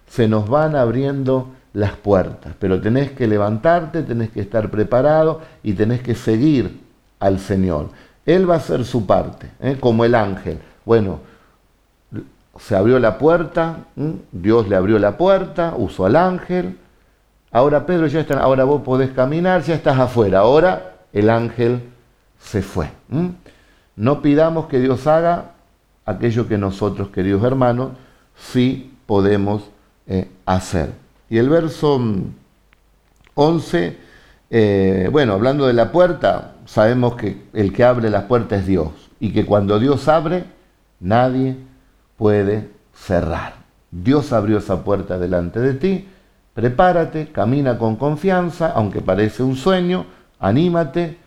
[0.06, 2.54] se nos van abriendo las puertas.
[2.58, 6.80] Pero tenés que levantarte, tenés que estar preparado y tenés que seguir
[7.18, 7.90] al Señor.
[8.24, 9.76] Él va a hacer su parte, ¿eh?
[9.78, 10.58] como el ángel.
[10.84, 11.20] Bueno,
[12.58, 13.78] se abrió la puerta,
[14.30, 16.78] Dios le abrió la puerta, usó al ángel.
[17.50, 20.40] Ahora Pedro ya está, ahora vos podés caminar, ya estás afuera.
[20.40, 21.82] Ahora el ángel
[22.38, 22.90] se fue.
[23.96, 25.52] No pidamos que Dios haga
[26.06, 27.90] aquello que nosotros, queridos hermanos,
[28.36, 29.70] sí podemos
[30.06, 30.92] eh, hacer.
[31.28, 32.00] Y el verso
[33.34, 33.96] 11,
[34.50, 38.90] eh, bueno, hablando de la puerta, sabemos que el que abre las puertas es Dios
[39.20, 40.44] y que cuando Dios abre,
[40.98, 41.56] nadie
[42.16, 43.54] puede cerrar.
[43.90, 46.08] Dios abrió esa puerta delante de ti,
[46.54, 50.06] prepárate, camina con confianza, aunque parece un sueño,
[50.38, 51.18] anímate,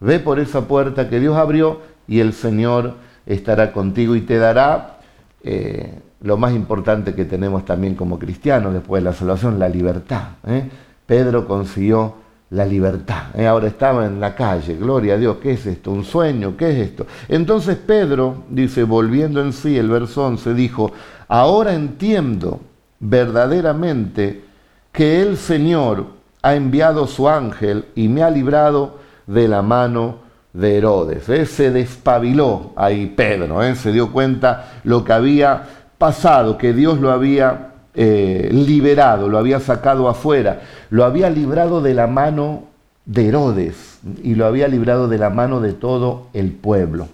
[0.00, 2.94] ve por esa puerta que Dios abrió y el Señor
[3.26, 4.98] estará contigo y te dará
[5.42, 10.22] eh, lo más importante que tenemos también como cristianos después de la salvación, la libertad.
[10.46, 10.68] ¿eh?
[11.06, 12.14] Pedro consiguió
[12.50, 13.34] la libertad.
[13.34, 13.46] ¿eh?
[13.46, 15.90] Ahora estaba en la calle, gloria a Dios, ¿qué es esto?
[15.90, 16.56] ¿Un sueño?
[16.56, 17.06] ¿Qué es esto?
[17.28, 20.92] Entonces Pedro, dice, volviendo en sí, el verso 11, dijo,
[21.28, 22.60] ahora entiendo
[23.00, 24.44] verdaderamente
[24.92, 26.06] que el Señor
[26.42, 30.18] ha enviado su ángel y me ha librado de la mano
[30.52, 31.28] de Herodes.
[31.28, 31.46] ¿eh?
[31.46, 33.74] Se despabiló ahí Pedro, ¿eh?
[33.74, 35.62] se dio cuenta lo que había
[35.98, 41.94] pasado, que Dios lo había eh, liberado, lo había sacado afuera, lo había librado de
[41.94, 42.64] la mano
[43.04, 47.08] de Herodes y lo había librado de la mano de todo el pueblo.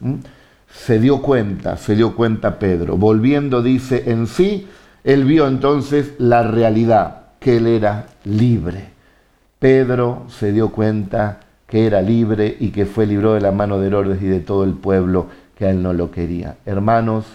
[0.70, 2.96] Se dio cuenta, se dio cuenta Pedro.
[2.96, 4.68] Volviendo, dice, en sí,
[5.05, 8.90] él vio entonces la realidad, que él era libre.
[9.59, 13.87] Pedro se dio cuenta que era libre y que fue librado de la mano de
[13.88, 15.26] Herodes y de todo el pueblo
[15.57, 16.57] que a él no lo quería.
[16.64, 17.26] Hermanos,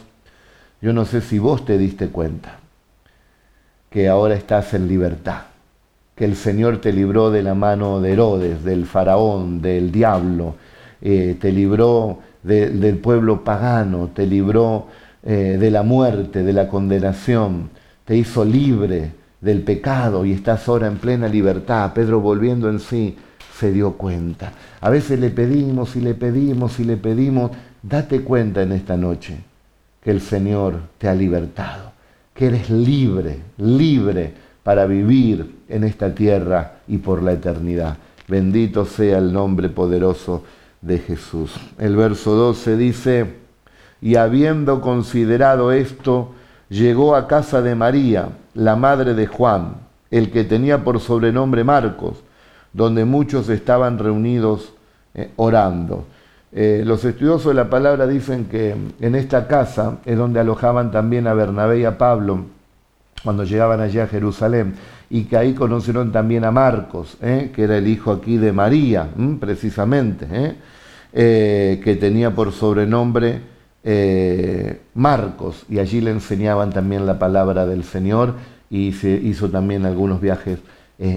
[0.81, 2.57] yo no sé si vos te diste cuenta
[3.89, 5.43] que ahora estás en libertad,
[6.15, 10.55] que el Señor te libró de la mano de Herodes, del faraón, del diablo,
[10.99, 14.87] eh, te libró del pueblo pagano, te libró
[15.23, 17.69] eh, de la muerte, de la condenación,
[18.03, 21.93] te hizo libre del pecado y estás ahora en plena libertad.
[21.93, 23.15] Pedro volviendo en sí
[23.63, 24.51] se dio cuenta.
[24.81, 29.37] A veces le pedimos y le pedimos y le pedimos, date cuenta en esta noche
[30.01, 31.93] que el Señor te ha libertado
[32.33, 37.97] que eres libre, libre para vivir en esta tierra y por la eternidad.
[38.27, 40.43] Bendito sea el nombre poderoso
[40.81, 41.55] de Jesús.
[41.77, 43.33] El verso 12 dice,
[44.01, 46.33] y habiendo considerado esto,
[46.69, 49.75] llegó a casa de María, la madre de Juan,
[50.11, 52.23] el que tenía por sobrenombre Marcos,
[52.73, 54.73] donde muchos estaban reunidos
[55.15, 56.05] eh, orando.
[56.51, 61.27] Eh, los estudiosos de la palabra dicen que en esta casa es donde alojaban también
[61.27, 62.45] a Bernabé y a Pablo
[63.23, 64.73] cuando llegaban allí a Jerusalén
[65.09, 67.51] y que ahí conocieron también a Marcos, ¿eh?
[67.55, 69.07] que era el hijo aquí de María,
[69.39, 71.79] precisamente, ¿eh?
[71.83, 73.53] que tenía por sobrenombre
[74.95, 78.33] Marcos y allí le enseñaban también la palabra del Señor
[78.69, 80.59] y se hizo también algunos viajes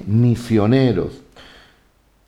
[0.06, 1.25] misioneros.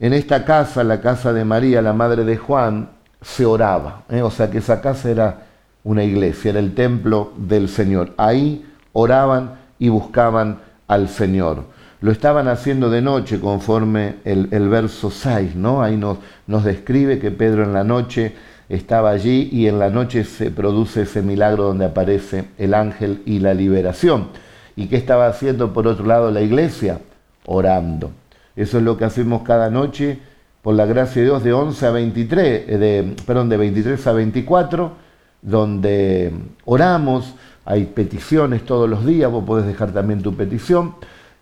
[0.01, 4.05] En esta casa, la casa de María, la madre de Juan, se oraba.
[4.09, 4.23] ¿eh?
[4.23, 5.43] O sea que esa casa era
[5.83, 8.13] una iglesia, era el templo del Señor.
[8.17, 11.65] Ahí oraban y buscaban al Señor.
[12.01, 15.83] Lo estaban haciendo de noche conforme el, verso 6, ¿no?
[15.83, 18.35] Ahí nos, nos describe que Pedro en la noche
[18.69, 23.41] estaba allí y en la noche se produce ese milagro donde aparece el ángel y
[23.41, 24.29] la liberación.
[24.77, 27.01] ¿Y qué estaba haciendo por otro lado la iglesia?
[27.47, 28.13] Orando.
[28.59, 30.18] Eso es lo que hacemos cada noche
[30.62, 34.92] por la gracia de Dios, de 11 a 23, eh, perdón, de 23 a 24,
[35.40, 36.33] donde
[36.64, 40.97] oramos, hay peticiones todos los días, vos podés dejar también tu petición,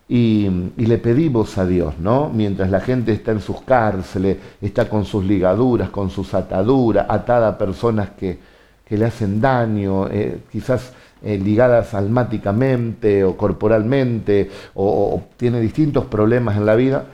[0.06, 2.28] y, le pedimos a Dios, ¿no?
[2.28, 7.48] Mientras la gente está en sus cárceles, está con sus ligaduras, con sus ataduras, atada
[7.48, 8.38] a personas que,
[8.90, 16.66] le hacen daño, eh, quizás eh, ligadas almáticamente o corporalmente, o tiene distintos problemas en
[16.66, 17.06] la vida,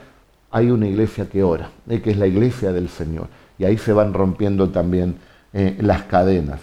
[0.53, 3.27] hay una iglesia que ora, eh, que es la iglesia del Señor.
[3.57, 5.15] Y ahí se van rompiendo también
[5.51, 6.61] eh, las cadenas.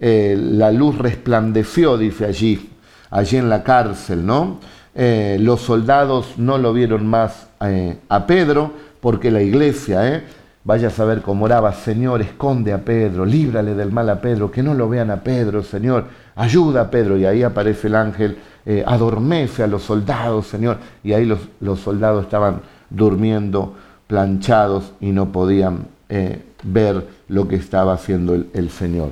[0.00, 2.70] Eh, la luz resplandeció, dice allí,
[3.10, 4.58] allí en la cárcel, ¿no?
[4.96, 10.22] los soldados no lo vieron más a Pedro, porque la iglesia,
[10.64, 14.62] vaya a saber cómo oraba, Señor, esconde a Pedro, líbrale del mal a Pedro, que
[14.62, 17.16] no lo vean a Pedro, Señor, ayuda a Pedro.
[17.16, 18.38] Y ahí aparece el ángel,
[18.86, 20.78] adormece a los soldados, Señor.
[21.02, 23.74] Y ahí los, los soldados estaban durmiendo
[24.06, 29.10] planchados y no podían eh, ver lo que estaba haciendo el, Señor.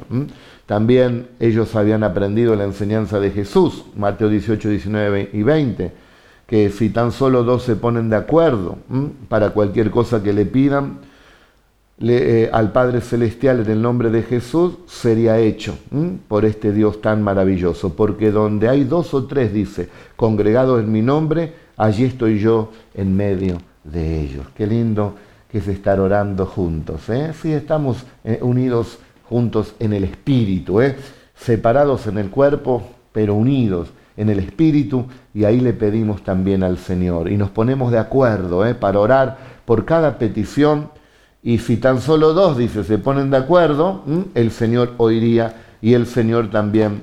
[0.66, 5.92] También ellos habían aprendido la enseñanza de Jesús, Mateo 18, 19 y 20,
[6.46, 8.78] que si tan solo dos se ponen de acuerdo
[9.28, 10.98] para cualquier cosa que le pidan,
[12.02, 15.78] eh, al Padre Celestial en el nombre de Jesús sería hecho
[16.28, 17.94] por este Dios tan maravilloso.
[17.94, 23.16] Porque donde hay dos o tres, dice, congregados en mi nombre, allí estoy yo en
[23.16, 24.46] medio de ellos.
[24.56, 25.14] Qué lindo
[25.50, 27.08] que es estar orando juntos.
[27.08, 27.32] ¿eh?
[27.40, 30.96] Sí, estamos eh, unidos juntos en el espíritu, ¿eh?
[31.34, 36.78] separados en el cuerpo, pero unidos en el espíritu, y ahí le pedimos también al
[36.78, 37.30] Señor.
[37.30, 38.74] Y nos ponemos de acuerdo ¿eh?
[38.74, 40.90] para orar por cada petición
[41.42, 44.02] y si tan solo dos, dice, se ponen de acuerdo,
[44.34, 47.02] el Señor oiría y el Señor también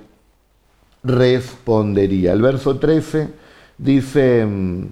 [1.04, 2.32] respondería.
[2.32, 3.30] El verso 13
[3.78, 4.84] dice mm,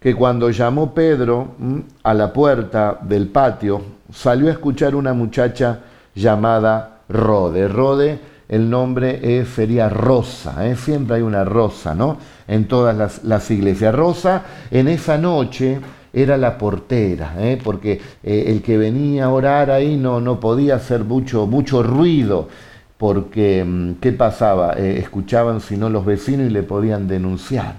[0.00, 1.54] que cuando llamó Pedro
[2.02, 3.80] a la puerta del patio,
[4.12, 5.80] salió a escuchar una muchacha
[6.14, 7.68] llamada Rode.
[7.68, 10.74] Rode, el nombre sería Rosa, ¿eh?
[10.74, 12.18] siempre hay una Rosa, ¿no?
[12.48, 13.94] En todas las, las iglesias.
[13.94, 15.80] Rosa, en esa noche
[16.16, 17.60] era la portera, ¿eh?
[17.62, 22.48] porque eh, el que venía a orar ahí no, no podía hacer mucho, mucho ruido,
[22.96, 24.72] porque mm, ¿qué pasaba?
[24.78, 27.74] Eh, escuchaban si no los vecinos y le podían denunciar.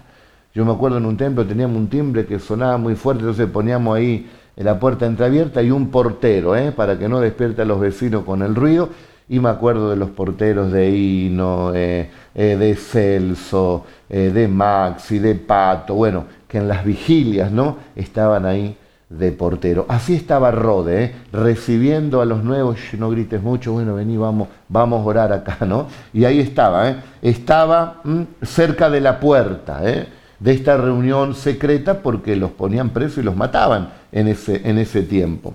[0.54, 3.97] Yo me acuerdo en un templo teníamos un timbre que sonaba muy fuerte, entonces poníamos
[3.97, 8.43] ahí la puerta entreabierta y un portero, para que no despierte a los vecinos con
[8.43, 8.89] el ruido.
[9.30, 16.26] Y me acuerdo de los porteros de Hino, de Celso, de Maxi, de Pato, bueno,
[16.47, 17.77] que en las vigilias, ¿no?
[17.95, 18.77] Estaban ahí
[19.10, 19.86] de portero.
[19.88, 21.15] Así estaba Rode, ¿eh?
[21.31, 25.88] recibiendo a los nuevos, no grites mucho, bueno, vení, vamos, vamos a orar acá, ¿no?
[26.13, 26.95] Y ahí estaba, ¿eh?
[27.21, 28.01] estaba
[28.41, 30.07] cerca de la puerta ¿eh?
[30.39, 35.03] de esta reunión secreta porque los ponían presos y los mataban en ese, en ese
[35.03, 35.53] tiempo.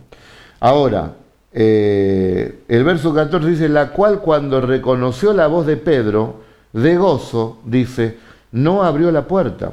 [0.61, 1.14] Ahora,
[1.52, 6.37] el verso 14 dice, la cual cuando reconoció la voz de Pedro,
[6.72, 8.16] de gozo, dice,
[8.52, 9.72] no abrió la puerta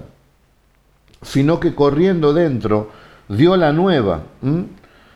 [1.22, 2.90] sino que corriendo dentro
[3.28, 4.22] dio la nueva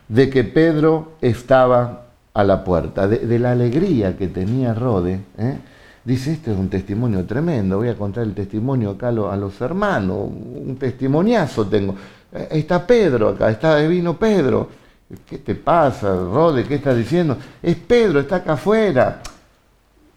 [0.08, 5.20] de que Pedro estaba a la puerta, de, la alegría que tenía Rode.
[5.38, 5.58] ¿eh?
[6.04, 10.18] Dice, este es un testimonio tremendo, voy a contar el testimonio acá a, los hermanos,
[10.28, 11.96] un testimoniazo tengo.
[12.32, 14.84] Eh, está Pedro acá, está vino Pedro.
[15.28, 16.64] ¿Qué te pasa, Rode?
[16.64, 17.38] ¿Qué estás diciendo?
[17.62, 19.22] Es Pedro, está acá afuera.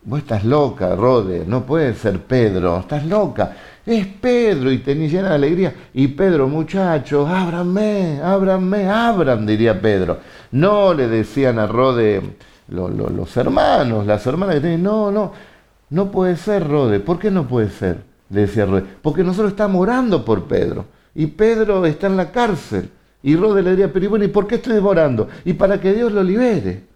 [0.05, 5.29] Vos estás loca, Rode, no puede ser Pedro, estás loca es Pedro y tenía llena
[5.31, 5.75] de alegría.
[5.95, 10.19] Y Pedro, muchachos, ábranme, ábranme, abran, diría Pedro.
[10.51, 12.21] No le decían a Rode
[12.69, 15.33] los hermanos, las hermanas que tenían, no, no,
[15.91, 16.99] no puede ser Rode.
[16.99, 17.99] ¿Por qué no puede ser?
[18.29, 18.85] Le decía Rode.
[19.01, 20.87] Porque nosotros estamos orando por Pedro.
[21.15, 22.91] Y Pedro está en la cárcel.
[23.23, 25.29] Y Rode le diría, pero bueno, ¿y por qué estoy orando?
[25.45, 26.96] Y para que Dios lo libere.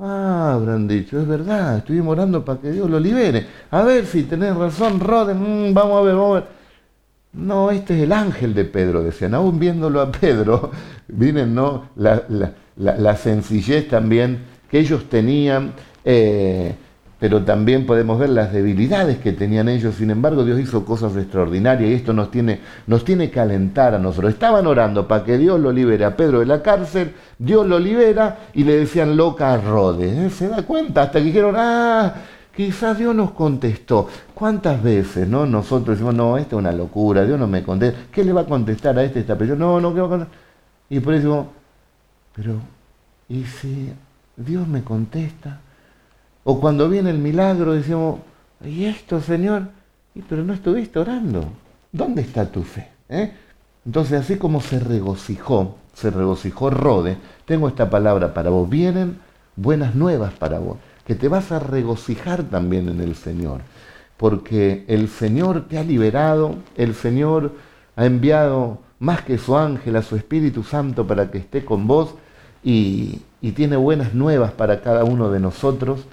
[0.00, 3.46] Ah, habrán dicho, es verdad, estuvimos orando para que Dios lo libere.
[3.72, 6.48] A ver si tenés razón, Roden, mm, vamos a ver, vamos a ver.
[7.32, 10.70] No, este es el ángel de Pedro, decían, aún viéndolo a Pedro,
[11.08, 11.90] vienen ¿no?
[11.96, 14.38] la, sencillez también
[14.70, 15.72] que ellos tenían.
[16.04, 16.74] Eh,
[17.18, 19.96] pero también podemos ver las debilidades que tenían ellos.
[19.96, 23.98] Sin embargo, Dios hizo cosas extraordinarias y esto nos tiene, nos tiene que alentar a
[23.98, 24.32] nosotros.
[24.32, 28.38] Estaban orando para que Dios lo libere a Pedro de la cárcel, Dios lo libera
[28.54, 30.26] y le decían loca a Rode.
[30.26, 30.30] ¿Eh?
[30.30, 31.02] ¿Se da cuenta?
[31.02, 32.14] Hasta que dijeron, ah,
[32.54, 34.08] quizás Dios nos contestó.
[34.34, 35.44] ¿Cuántas veces no?
[35.46, 37.98] nosotros decimos, no, esta es una locura, Dios no me contesta.
[38.12, 39.58] ¿Qué le va a contestar a este esta persona?
[39.58, 40.38] No, no, ¿qué va a contestar?
[40.90, 41.48] Y por eso
[42.38, 42.60] pero,
[43.28, 43.92] ¿y si
[44.36, 45.60] Dios me contesta?
[46.50, 48.20] O cuando viene el milagro decimos,
[48.64, 49.64] ¿y esto, Señor?
[50.30, 51.44] pero no estuviste orando.
[51.92, 52.88] ¿Dónde está tu fe?
[53.10, 53.34] ¿Eh?
[53.84, 58.66] Entonces, así como se regocijó, se regocijó Rode, tengo esta palabra para vos.
[58.66, 59.18] Vienen
[59.56, 63.60] buenas nuevas para vos, que te vas a regocijar también en el Señor,
[64.16, 67.52] porque el Señor te ha liberado, el Señor
[67.94, 72.14] ha enviado más que su ángel a su Espíritu Santo para que esté con vos
[72.64, 76.06] y, y tiene buenas nuevas para cada uno de nosotros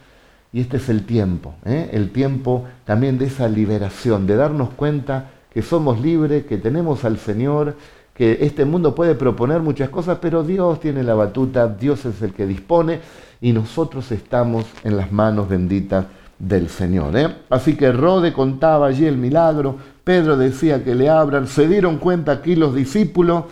[0.56, 1.90] y este es el tiempo, ¿eh?
[1.92, 7.18] el tiempo también de esa liberación, de darnos cuenta que somos libres, que tenemos al
[7.18, 7.76] Señor,
[8.14, 12.32] que este mundo puede proponer muchas cosas, pero Dios tiene la batuta, Dios es el
[12.32, 13.02] que dispone
[13.42, 16.06] y nosotros estamos en las manos benditas
[16.40, 17.18] del Señor.
[17.18, 17.36] ¿eh?
[17.50, 19.76] Así que Rode contaba allí el milagro,
[20.06, 23.44] Pedro decía que le abran, se dieron cuenta aquí los discípulos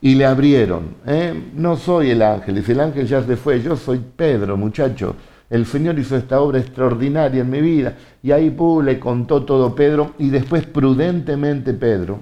[0.00, 0.94] y le abrieron.
[1.08, 1.34] ¿eh?
[1.56, 5.16] No soy el ángel, dice el ángel ya se fue, yo soy Pedro, muchacho
[5.52, 7.94] el Señor hizo esta obra extraordinaria en mi vida.
[8.22, 12.20] Y ahí le contó todo Pedro y después prudentemente Pedro,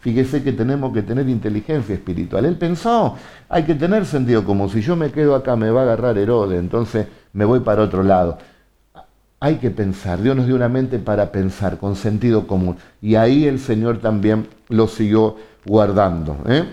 [0.00, 2.44] fíjese que tenemos que tener inteligencia espiritual.
[2.44, 3.14] Él pensó,
[3.48, 6.58] hay que tener sentido como si yo me quedo acá me va a agarrar Herodes,
[6.58, 8.38] entonces me voy para otro lado.
[9.38, 12.76] Hay que pensar, Dios nos dio una mente para pensar con sentido común.
[13.00, 16.64] Y ahí el Señor también lo siguió guardando, ¿eh?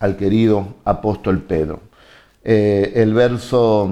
[0.00, 1.78] al querido apóstol Pedro.
[2.42, 3.88] Eh, el verso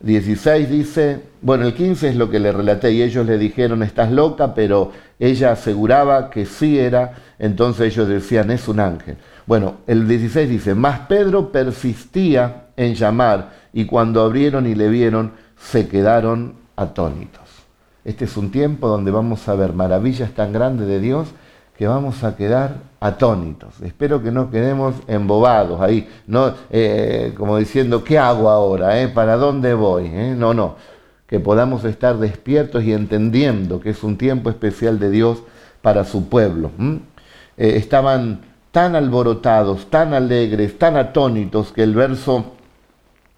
[0.00, 3.82] 16 mm, dice, bueno, el 15 es lo que le relaté y ellos le dijeron,
[3.82, 9.16] estás loca, pero ella aseguraba que sí era, entonces ellos decían, es un ángel.
[9.46, 15.32] Bueno, el 16 dice, más Pedro persistía en llamar y cuando abrieron y le vieron,
[15.58, 17.42] se quedaron atónitos.
[18.04, 21.28] Este es un tiempo donde vamos a ver maravillas tan grandes de Dios
[21.76, 23.80] que vamos a quedar atónitos.
[23.82, 29.00] Espero que no quedemos embobados ahí, no, eh, como diciendo, ¿qué hago ahora?
[29.00, 29.08] Eh?
[29.08, 30.06] ¿Para dónde voy?
[30.06, 30.34] Eh?
[30.36, 30.76] No, no,
[31.26, 35.42] que podamos estar despiertos y entendiendo que es un tiempo especial de Dios
[35.82, 36.70] para su pueblo.
[37.56, 38.40] estaban
[38.72, 42.52] tan alborotados, tan alegres, tan atónitos, que el verso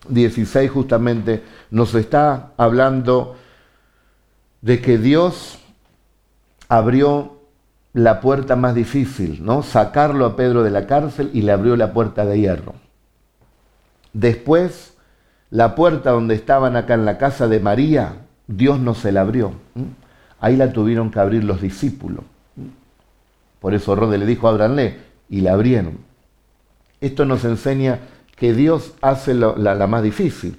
[0.09, 3.37] 16 justamente nos está hablando
[4.61, 5.59] de que Dios
[6.69, 7.38] abrió
[7.99, 9.65] la puerta más difícil, ¿no?
[9.65, 12.75] Sacarlo a Pedro de la cárcel y le abrió la puerta de hierro.
[14.13, 14.95] Después,
[15.51, 19.51] la puerta donde estaban acá en la casa de María, Dios no se la abrió.
[20.39, 22.25] Ahí la tuvieron que abrir los discípulos.
[23.59, 25.99] Por eso Rode le dijo, ábranle, y la abrieron.
[27.01, 27.99] Esto nos enseña
[28.37, 30.57] que Dios hace la, la más difícil.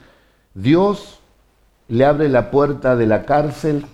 [0.55, 1.21] Dios
[1.87, 3.85] le abre la puerta de la cárcel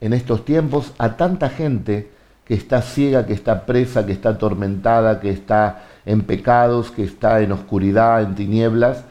[0.00, 2.10] en estos tiempos a tanta gente
[2.50, 7.42] que está ciega, que está presa, que está atormentada, que está en pecados, que está
[7.42, 9.04] en oscuridad, en tinieblas,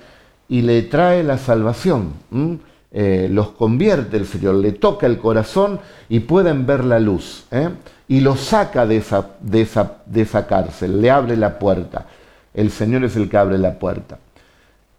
[0.50, 2.16] y le trae la salvación.
[2.92, 5.80] Eh, los convierte el Señor, le toca el corazón
[6.10, 7.46] y pueden ver la luz.
[7.52, 7.70] ¿eh?
[8.10, 12.08] Y los saca de esa, de, esa, de esa cárcel, le abre la puerta.
[12.54, 14.20] El Señor es el que abre la puerta.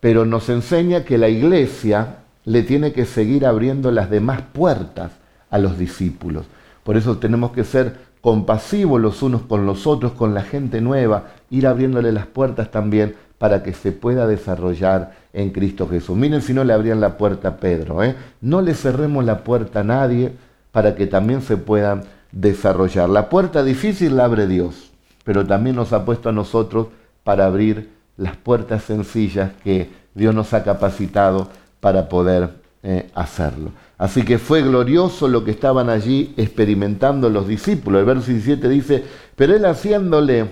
[0.01, 5.13] Pero nos enseña que la iglesia le tiene que seguir abriendo las demás puertas
[5.51, 6.47] a los discípulos.
[6.85, 11.29] Por eso tenemos que ser compasivos los unos con los otros, con la gente nueva,
[11.51, 16.17] ir abriéndole las puertas también para que se pueda desarrollar en Cristo Jesús.
[16.17, 18.15] Miren si no le abrían la puerta a Pedro, ¿eh?
[18.41, 20.33] no le cerremos la puerta a nadie
[20.73, 22.03] para que también se puedan
[22.33, 23.09] desarrollar.
[23.09, 24.93] La puerta difícil la abre Dios,
[25.25, 26.89] pero también nos ha puesto a nosotros
[27.25, 31.49] para abrir las puertas sencillas que Dios nos ha capacitado
[31.81, 33.73] para poder eh, hacerlo.
[33.99, 38.01] Así que fue glorioso lo que estaban allí experimentando los discípulos.
[38.01, 39.05] El verso 17 dice,
[39.37, 40.47] pero él haciéndole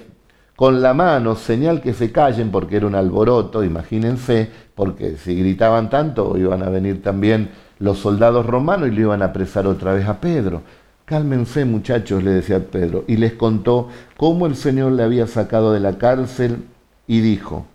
[0.54, 5.88] con la mano señal que se callen porque era un alboroto, imagínense, porque si gritaban
[5.88, 10.06] tanto iban a venir también los soldados romanos y le iban a apresar otra vez
[10.06, 10.62] a Pedro.
[11.04, 15.80] Cálmense muchachos, le decía Pedro, y les contó cómo el Señor le había sacado de
[15.80, 16.64] la cárcel
[17.06, 17.66] y dijo,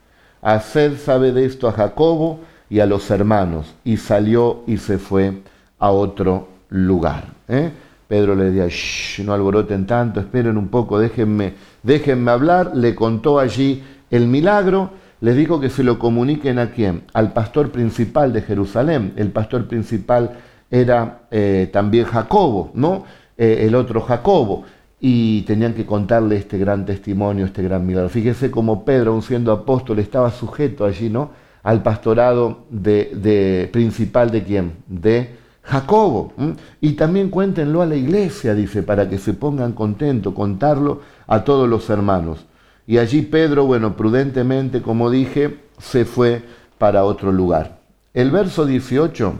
[0.41, 2.41] haced sabe de esto a Jacobo
[2.73, 5.43] y a los hermanos, y salió y se fue
[5.77, 7.25] a otro lugar.
[7.47, 7.69] ¿eh?
[8.07, 11.53] Pedro le decía, no alboroten tanto, esperen un poco, déjenme,
[11.83, 12.71] déjenme hablar.
[12.75, 14.89] Le contó allí el milagro,
[15.21, 19.13] les dijo que se lo comuniquen a quién, al pastor principal de Jerusalén.
[19.17, 20.31] El pastor principal
[20.71, 23.03] era eh, también Jacobo, ¿no?
[23.37, 24.63] Eh, el otro Jacobo.
[24.99, 28.09] Y tenían que contarle este gran testimonio, este gran milagro.
[28.09, 31.42] Fíjese cómo Pedro, aun siendo apóstol, estaba sujeto allí, ¿no?
[31.63, 34.73] Al pastorado de, de principal de quién?
[34.87, 36.33] De Jacobo.
[36.81, 41.67] Y también cuéntenlo a la iglesia, dice, para que se pongan contentos, contarlo a todos
[41.69, 42.45] los hermanos.
[42.85, 46.43] Y allí Pedro, bueno, prudentemente, como dije, se fue
[46.77, 47.79] para otro lugar.
[48.13, 49.33] El verso 18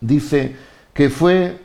[0.00, 0.56] dice
[0.92, 1.58] que fue,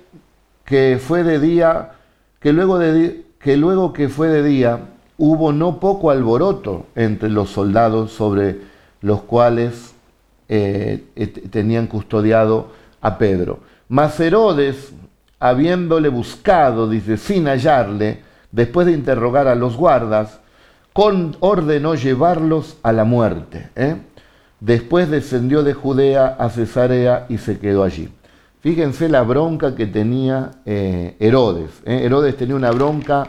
[0.63, 1.91] que fue de día,
[2.39, 4.79] que luego, de, que luego que fue de día,
[5.17, 8.72] hubo no poco alboroto entre los soldados sobre
[9.03, 9.93] los cuales
[10.49, 11.03] eh,
[11.51, 13.59] tenían custodiado a Pedro.
[13.89, 14.93] Mas Herodes,
[15.39, 20.39] habiéndole buscado, dice, sin hallarle, después de interrogar a los guardas,
[20.93, 23.69] con, ordenó llevarlos a la muerte.
[23.75, 23.97] ¿eh?
[24.61, 28.09] Después descendió de Judea a Cesarea y se quedó allí.
[28.61, 31.71] Fíjense la bronca que tenía eh, Herodes.
[31.85, 32.03] ¿eh?
[32.05, 33.27] Herodes tenía una bronca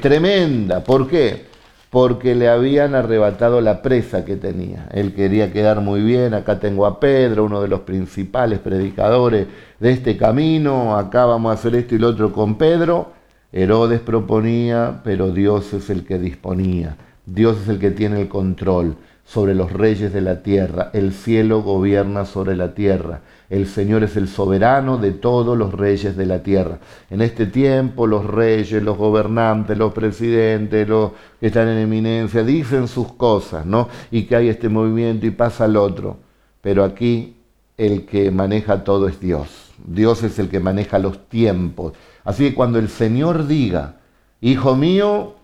[0.00, 0.82] tremenda.
[0.82, 1.49] ¿Por qué?
[1.90, 4.88] Porque le habían arrebatado la presa que tenía.
[4.92, 9.48] Él quería quedar muy bien, acá tengo a Pedro, uno de los principales predicadores
[9.80, 13.12] de este camino, acá vamos a hacer esto y lo otro con Pedro.
[13.52, 18.96] Herodes proponía, pero Dios es el que disponía, Dios es el que tiene el control
[19.30, 24.16] sobre los reyes de la tierra, el cielo gobierna sobre la tierra, el Señor es
[24.16, 26.78] el soberano de todos los reyes de la tierra.
[27.10, 32.88] En este tiempo los reyes, los gobernantes, los presidentes, los que están en eminencia, dicen
[32.88, 33.88] sus cosas, ¿no?
[34.10, 36.16] Y que hay este movimiento y pasa el otro.
[36.60, 37.36] Pero aquí
[37.78, 39.70] el que maneja todo es Dios.
[39.86, 41.92] Dios es el que maneja los tiempos.
[42.24, 43.94] Así que cuando el Señor diga,
[44.40, 45.34] hijo mío,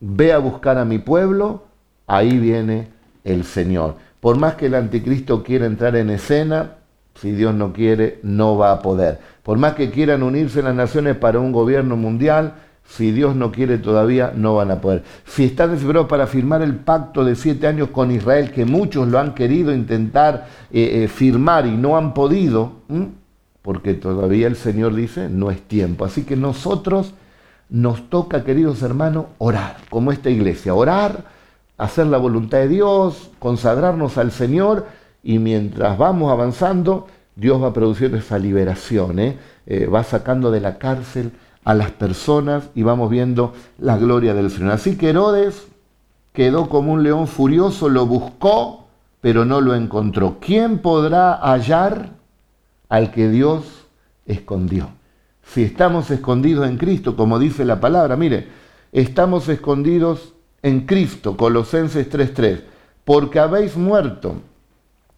[0.00, 1.64] ve a buscar a mi pueblo,
[2.06, 3.96] ahí viene el Señor.
[4.20, 6.76] Por más que el anticristo quiera entrar en escena,
[7.14, 9.18] si Dios no quiere, no va a poder.
[9.42, 12.54] Por más que quieran unirse las naciones para un gobierno mundial,
[12.86, 15.04] si Dios no quiere todavía, no van a poder.
[15.24, 19.18] Si están desesperados para firmar el pacto de siete años con Israel, que muchos lo
[19.18, 22.72] han querido intentar eh, eh, firmar y no han podido,
[23.62, 26.04] porque todavía el Señor dice, no es tiempo.
[26.04, 27.14] Así que nosotros
[27.68, 31.24] nos toca, queridos hermanos, orar, como esta iglesia, orar,
[31.80, 34.86] hacer la voluntad de Dios, consagrarnos al Señor
[35.22, 37.06] y mientras vamos avanzando,
[37.36, 39.38] Dios va produciendo esa liberación, ¿eh?
[39.66, 41.32] Eh, va sacando de la cárcel
[41.64, 44.72] a las personas y vamos viendo la gloria del Señor.
[44.72, 45.68] Así que Herodes
[46.34, 48.88] quedó como un león furioso, lo buscó,
[49.22, 50.36] pero no lo encontró.
[50.38, 52.10] ¿Quién podrá hallar
[52.90, 53.64] al que Dios
[54.26, 54.90] escondió?
[55.44, 58.48] Si estamos escondidos en Cristo, como dice la palabra, mire,
[58.92, 62.62] estamos escondidos en Cristo, Colosenses 3:3,
[63.04, 64.36] porque habéis muerto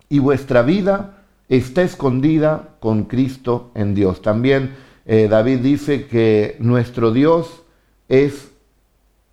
[0.08, 4.22] y vuestra vida está escondida con Cristo en Dios.
[4.22, 4.74] También
[5.04, 7.62] eh, David dice que nuestro Dios
[8.08, 8.50] es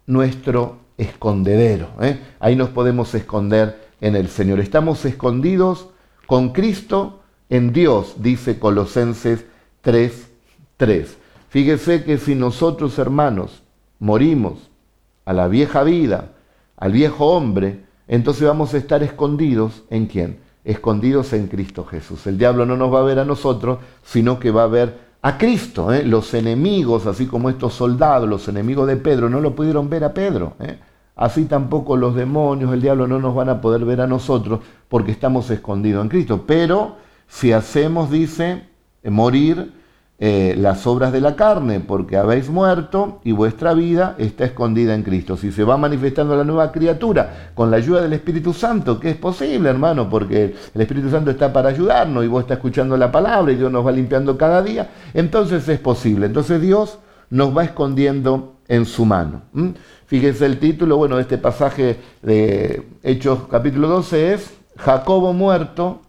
[0.08, 1.90] nuestro escondedero.
[2.02, 2.20] ¿eh?
[2.40, 4.60] Ahí nos podemos esconder en el Señor.
[4.60, 5.90] Estamos escondidos
[6.26, 9.46] con Cristo en Dios, dice Colosenses
[9.84, 11.08] 3:3.
[11.50, 13.64] Fíjese que si nosotros, hermanos,
[13.98, 14.69] morimos
[15.30, 16.32] a la vieja vida,
[16.76, 20.40] al viejo hombre, entonces vamos a estar escondidos en quién?
[20.64, 22.26] Escondidos en Cristo Jesús.
[22.26, 25.38] El diablo no nos va a ver a nosotros, sino que va a ver a
[25.38, 25.94] Cristo.
[25.94, 26.04] ¿eh?
[26.04, 30.16] Los enemigos, así como estos soldados, los enemigos de Pedro, no lo pudieron ver a
[30.16, 30.54] Pedro.
[30.62, 30.80] ¿eh?
[31.16, 35.12] Así tampoco los demonios, el diablo no nos van a poder ver a nosotros porque
[35.12, 36.44] estamos escondidos en Cristo.
[36.48, 36.96] Pero
[37.28, 38.64] si hacemos, dice,
[39.04, 39.74] morir
[40.22, 45.02] eh, las obras de la carne, porque habéis muerto y vuestra vida está escondida en
[45.02, 45.38] Cristo.
[45.38, 49.16] Si se va manifestando la nueva criatura con la ayuda del Espíritu Santo, que es
[49.16, 53.54] posible, hermano, porque el Espíritu Santo está para ayudarnos y vos estás escuchando la palabra
[53.54, 56.26] y Dios nos va limpiando cada día, entonces es posible.
[56.26, 57.00] Entonces Dios
[57.30, 59.44] nos va escondiendo en su mano.
[60.08, 66.02] Fíjense el título, bueno, de este pasaje de Hechos capítulo 12 es Jacobo muerto,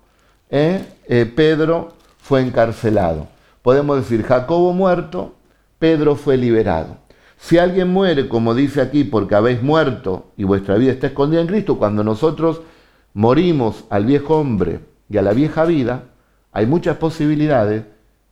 [0.50, 0.84] ¿eh?
[1.06, 3.28] Eh, Pedro fue encarcelado
[3.62, 5.34] podemos decir, Jacobo muerto,
[5.78, 6.98] Pedro fue liberado.
[7.38, 11.46] Si alguien muere, como dice aquí, porque habéis muerto y vuestra vida está escondida en
[11.46, 12.60] Cristo, cuando nosotros
[13.14, 16.04] morimos al viejo hombre y a la vieja vida,
[16.52, 17.84] hay muchas posibilidades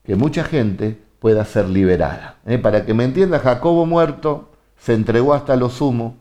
[0.04, 2.36] que mucha gente pueda ser liberada.
[2.46, 2.58] ¿eh?
[2.58, 6.16] Para que me entienda, Jacobo muerto se entregó hasta lo sumo,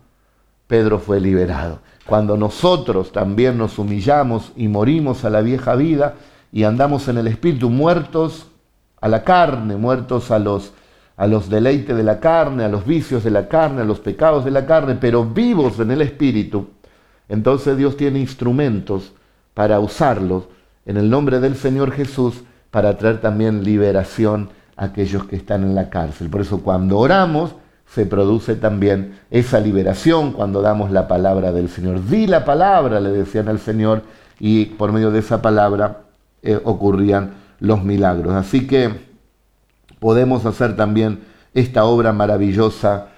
[0.67, 1.79] Pedro fue liberado.
[2.05, 6.15] Cuando nosotros también nos humillamos y morimos a la vieja vida
[6.51, 8.47] y andamos en el espíritu muertos
[8.99, 10.73] a la carne, muertos a los,
[11.15, 14.45] a los deleites de la carne, a los vicios de la carne, a los pecados
[14.45, 16.67] de la carne, pero vivos en el Espíritu,
[17.29, 19.13] entonces Dios tiene instrumentos
[19.53, 20.45] para usarlos
[20.85, 25.75] en el nombre del Señor Jesús para traer también liberación a aquellos que están en
[25.75, 26.29] la cárcel.
[26.29, 27.55] Por eso cuando oramos
[27.87, 32.05] se produce también esa liberación cuando damos la palabra del Señor.
[32.05, 34.03] Di la palabra, le decían al Señor,
[34.39, 36.01] y por medio de esa palabra
[36.43, 38.33] eh, ocurrían los milagros.
[38.33, 38.89] Así que
[39.99, 41.19] podemos hacer también
[41.53, 43.09] esta obra maravillosa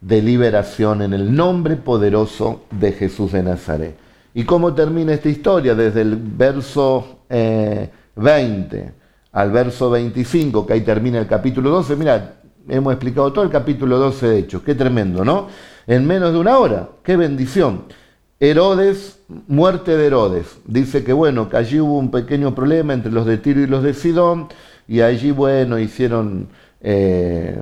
[0.00, 3.96] de liberación en el nombre poderoso de Jesús de Nazaret.
[4.34, 5.74] ¿Y cómo termina esta historia?
[5.74, 8.92] Desde el verso 20 eh,
[9.32, 11.96] al verso 25, que ahí termina el capítulo 12.
[11.96, 12.34] Mira,
[12.68, 14.62] hemos explicado todo el capítulo 12 de Hechos.
[14.62, 15.48] Qué tremendo, ¿no?
[15.86, 16.88] En menos de una hora.
[17.02, 17.84] Qué bendición.
[18.40, 20.58] Herodes, muerte de Herodes.
[20.64, 23.82] Dice que bueno, que allí hubo un pequeño problema entre los de Tiro y los
[23.82, 24.48] de Sidón,
[24.86, 26.48] y allí, bueno, hicieron
[26.80, 27.58] eh,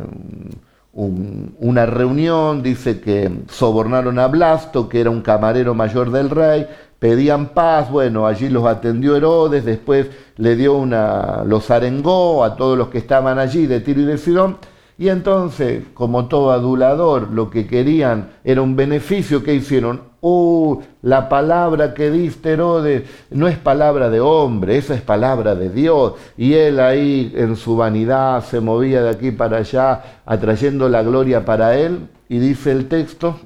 [0.92, 6.66] una reunión, dice que sobornaron a Blasto, que era un camarero mayor del rey,
[6.98, 12.76] pedían paz, bueno, allí los atendió Herodes, después le dio una, los arengó a todos
[12.76, 14.58] los que estaban allí de Tiro y de Sidón,
[14.98, 20.00] y entonces, como todo adulador, lo que querían era un beneficio que hicieron.
[20.28, 25.70] Uh, la palabra que diste Herodes no es palabra de hombre, esa es palabra de
[25.70, 26.14] Dios.
[26.36, 31.44] Y él ahí en su vanidad se movía de aquí para allá, atrayendo la gloria
[31.44, 32.08] para él.
[32.28, 33.38] Y dice el texto,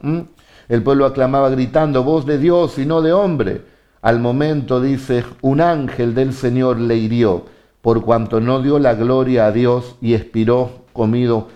[0.70, 3.60] El pueblo aclamaba gritando, voz de Dios y no de hombre.
[4.00, 7.44] Al momento, dice, un ángel del Señor le hirió,
[7.82, 11.48] por cuanto no dio la gloria a Dios y expiró comido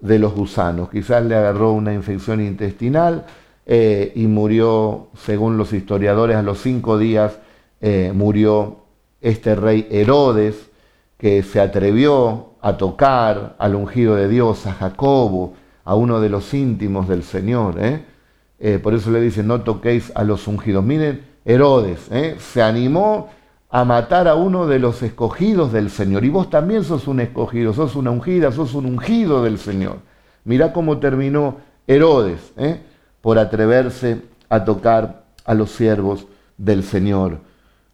[0.00, 0.90] de los gusanos.
[0.90, 3.26] Quizás le agarró una infección intestinal
[3.66, 7.38] eh, y murió, según los historiadores, a los cinco días
[7.80, 8.78] eh, murió
[9.20, 10.70] este rey Herodes,
[11.18, 15.54] que se atrevió a tocar al ungido de Dios, a Jacobo,
[15.84, 17.76] a uno de los íntimos del Señor.
[17.78, 18.78] ¿eh?
[18.82, 20.84] por eso le dice, no toquéis a los ungidos.
[20.84, 23.28] Miren, Herodes se animó
[23.70, 26.24] a matar a uno de los escogidos del Señor.
[26.24, 29.98] Y vos también sos un escogido, sos una ungida, sos un ungido del Señor.
[30.44, 32.80] Mirá cómo terminó Herodes ¿eh?
[33.20, 37.38] Por atreverse a tocar a los siervos del Señor,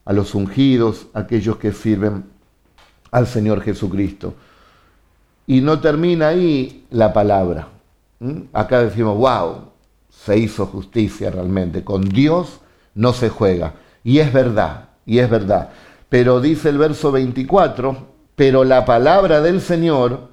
[0.04, 2.24] a los ungidos, aquellos que sirven
[3.10, 4.34] al Señor Jesucristo.
[5.46, 7.68] Y no termina ahí la palabra.
[8.52, 9.70] Acá decimos, wow,
[10.10, 11.84] se hizo justicia realmente.
[11.84, 12.60] Con Dios
[12.94, 13.74] no se juega.
[14.02, 15.70] Y es verdad, y es verdad.
[16.08, 17.96] Pero dice el verso 24,
[18.34, 20.30] pero la palabra del Señor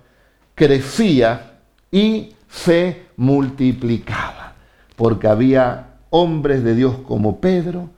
[0.55, 1.59] crecía
[1.91, 4.52] y se multiplicaba,
[4.95, 7.89] porque había hombres de Dios como Pedro,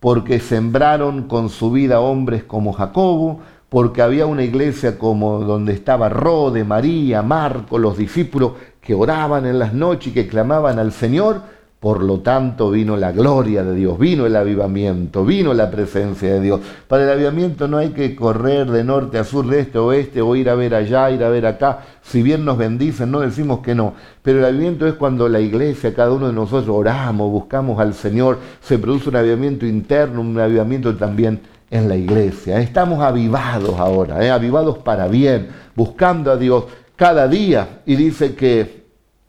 [0.00, 6.08] porque sembraron con su vida hombres como Jacobo, porque había una iglesia como donde estaba
[6.10, 11.40] Rode, María, Marco, los discípulos que oraban en las noches y que clamaban al Señor,
[11.82, 16.40] por lo tanto vino la gloria de Dios, vino el avivamiento, vino la presencia de
[16.40, 16.60] Dios.
[16.86, 20.22] Para el avivamiento no hay que correr de norte a sur, de este a oeste,
[20.22, 21.80] o ir a ver allá, ir a ver acá.
[22.00, 23.94] Si bien nos bendicen, no decimos que no.
[24.22, 28.38] Pero el avivamiento es cuando la iglesia, cada uno de nosotros oramos, buscamos al Señor,
[28.60, 32.60] se produce un avivamiento interno, un avivamiento también en la iglesia.
[32.60, 34.30] Estamos avivados ahora, ¿eh?
[34.30, 36.62] avivados para bien, buscando a Dios
[36.94, 37.80] cada día.
[37.86, 38.84] Y dice que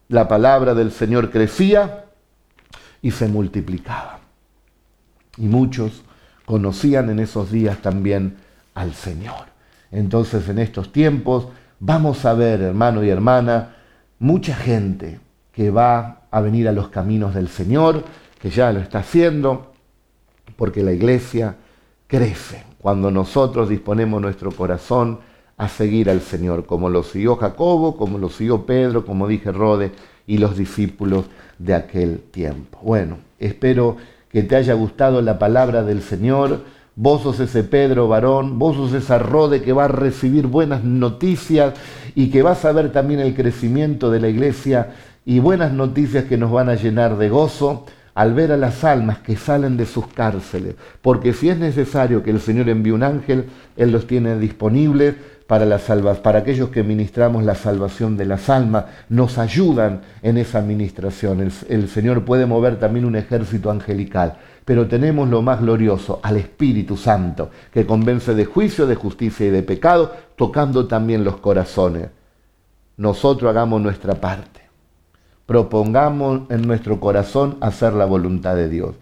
[0.10, 2.03] la palabra del Señor crecía
[3.04, 4.22] y se multiplicaba.
[5.38, 6.02] Y muchos
[6.46, 8.38] conocían en esos días también
[8.74, 9.46] al Señor.
[9.92, 11.48] Entonces en estos tiempos
[11.80, 13.76] vamos a ver, hermano y hermana,
[14.18, 15.20] mucha gente
[15.52, 18.04] que va a venir a los caminos del Señor,
[18.40, 19.74] que ya lo está haciendo,
[20.56, 21.58] porque la iglesia
[22.08, 25.20] crece cuando nosotros disponemos nuestro corazón
[25.58, 29.92] a seguir al Señor, como lo siguió Jacobo, como lo siguió Pedro, como dije Rode,
[30.28, 31.26] y los discípulos
[31.60, 32.80] de aquel tiempo.
[32.82, 33.98] Bueno, espero
[34.30, 36.62] que te haya gustado la palabra del Señor.
[36.96, 41.74] Vos sos ese Pedro varón, vos sos esa Rode que va a recibir buenas noticias
[42.16, 44.92] y que vas a ver también el crecimiento de la iglesia
[45.26, 49.20] y buenas noticias que nos van a llenar de gozo al ver a las almas
[49.20, 50.76] que salen de sus cárceles.
[51.02, 53.46] Porque si es necesario que el Señor envíe un ángel,
[53.76, 55.16] Él los tiene disponibles
[55.48, 55.78] para,
[56.22, 61.42] para aquellos que ministramos la salvación de las almas, nos ayudan en esa administración.
[61.42, 66.38] El, el Señor puede mover también un ejército angelical, pero tenemos lo más glorioso, al
[66.38, 72.08] Espíritu Santo, que convence de juicio, de justicia y de pecado, tocando también los corazones.
[72.96, 74.62] Nosotros hagamos nuestra parte.
[75.46, 78.96] Propongamos en nuestro corazón hacer la voluntad de Dios,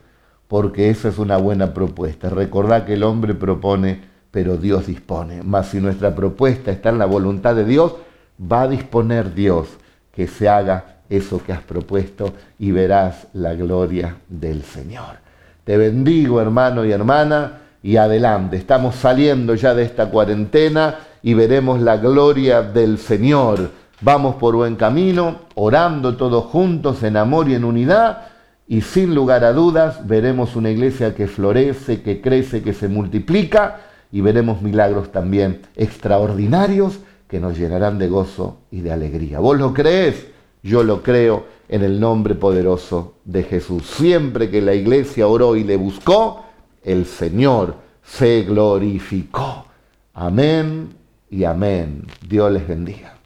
[0.48, 2.30] porque esa es una buena propuesta.
[2.30, 5.42] Recordad que el hombre propone pero Dios dispone.
[5.44, 7.94] Mas si nuestra propuesta está en la voluntad de Dios,
[8.42, 9.68] va a disponer Dios
[10.14, 15.18] que se haga eso que has propuesto y verás la gloria del Señor.
[15.64, 18.58] Te bendigo hermano y hermana y adelante.
[18.58, 23.70] Estamos saliendo ya de esta cuarentena y veremos la gloria del Señor.
[24.00, 28.30] Vamos por buen camino, orando todos juntos en amor y en unidad
[28.72, 33.82] y sin lugar a dudas veremos una iglesia que florece, que crece, que se multiplica
[34.12, 39.40] y veremos milagros también extraordinarios que nos llenarán de gozo y de alegría.
[39.40, 40.28] ¿Vos lo crees?
[40.64, 43.86] Yo lo creo en el nombre poderoso de Jesús.
[43.86, 46.44] Siempre que la iglesia oró y le buscó,
[46.84, 49.66] el Señor se glorificó.
[50.14, 50.90] Amén
[51.30, 52.06] y amén.
[52.28, 53.21] Dios les bendiga.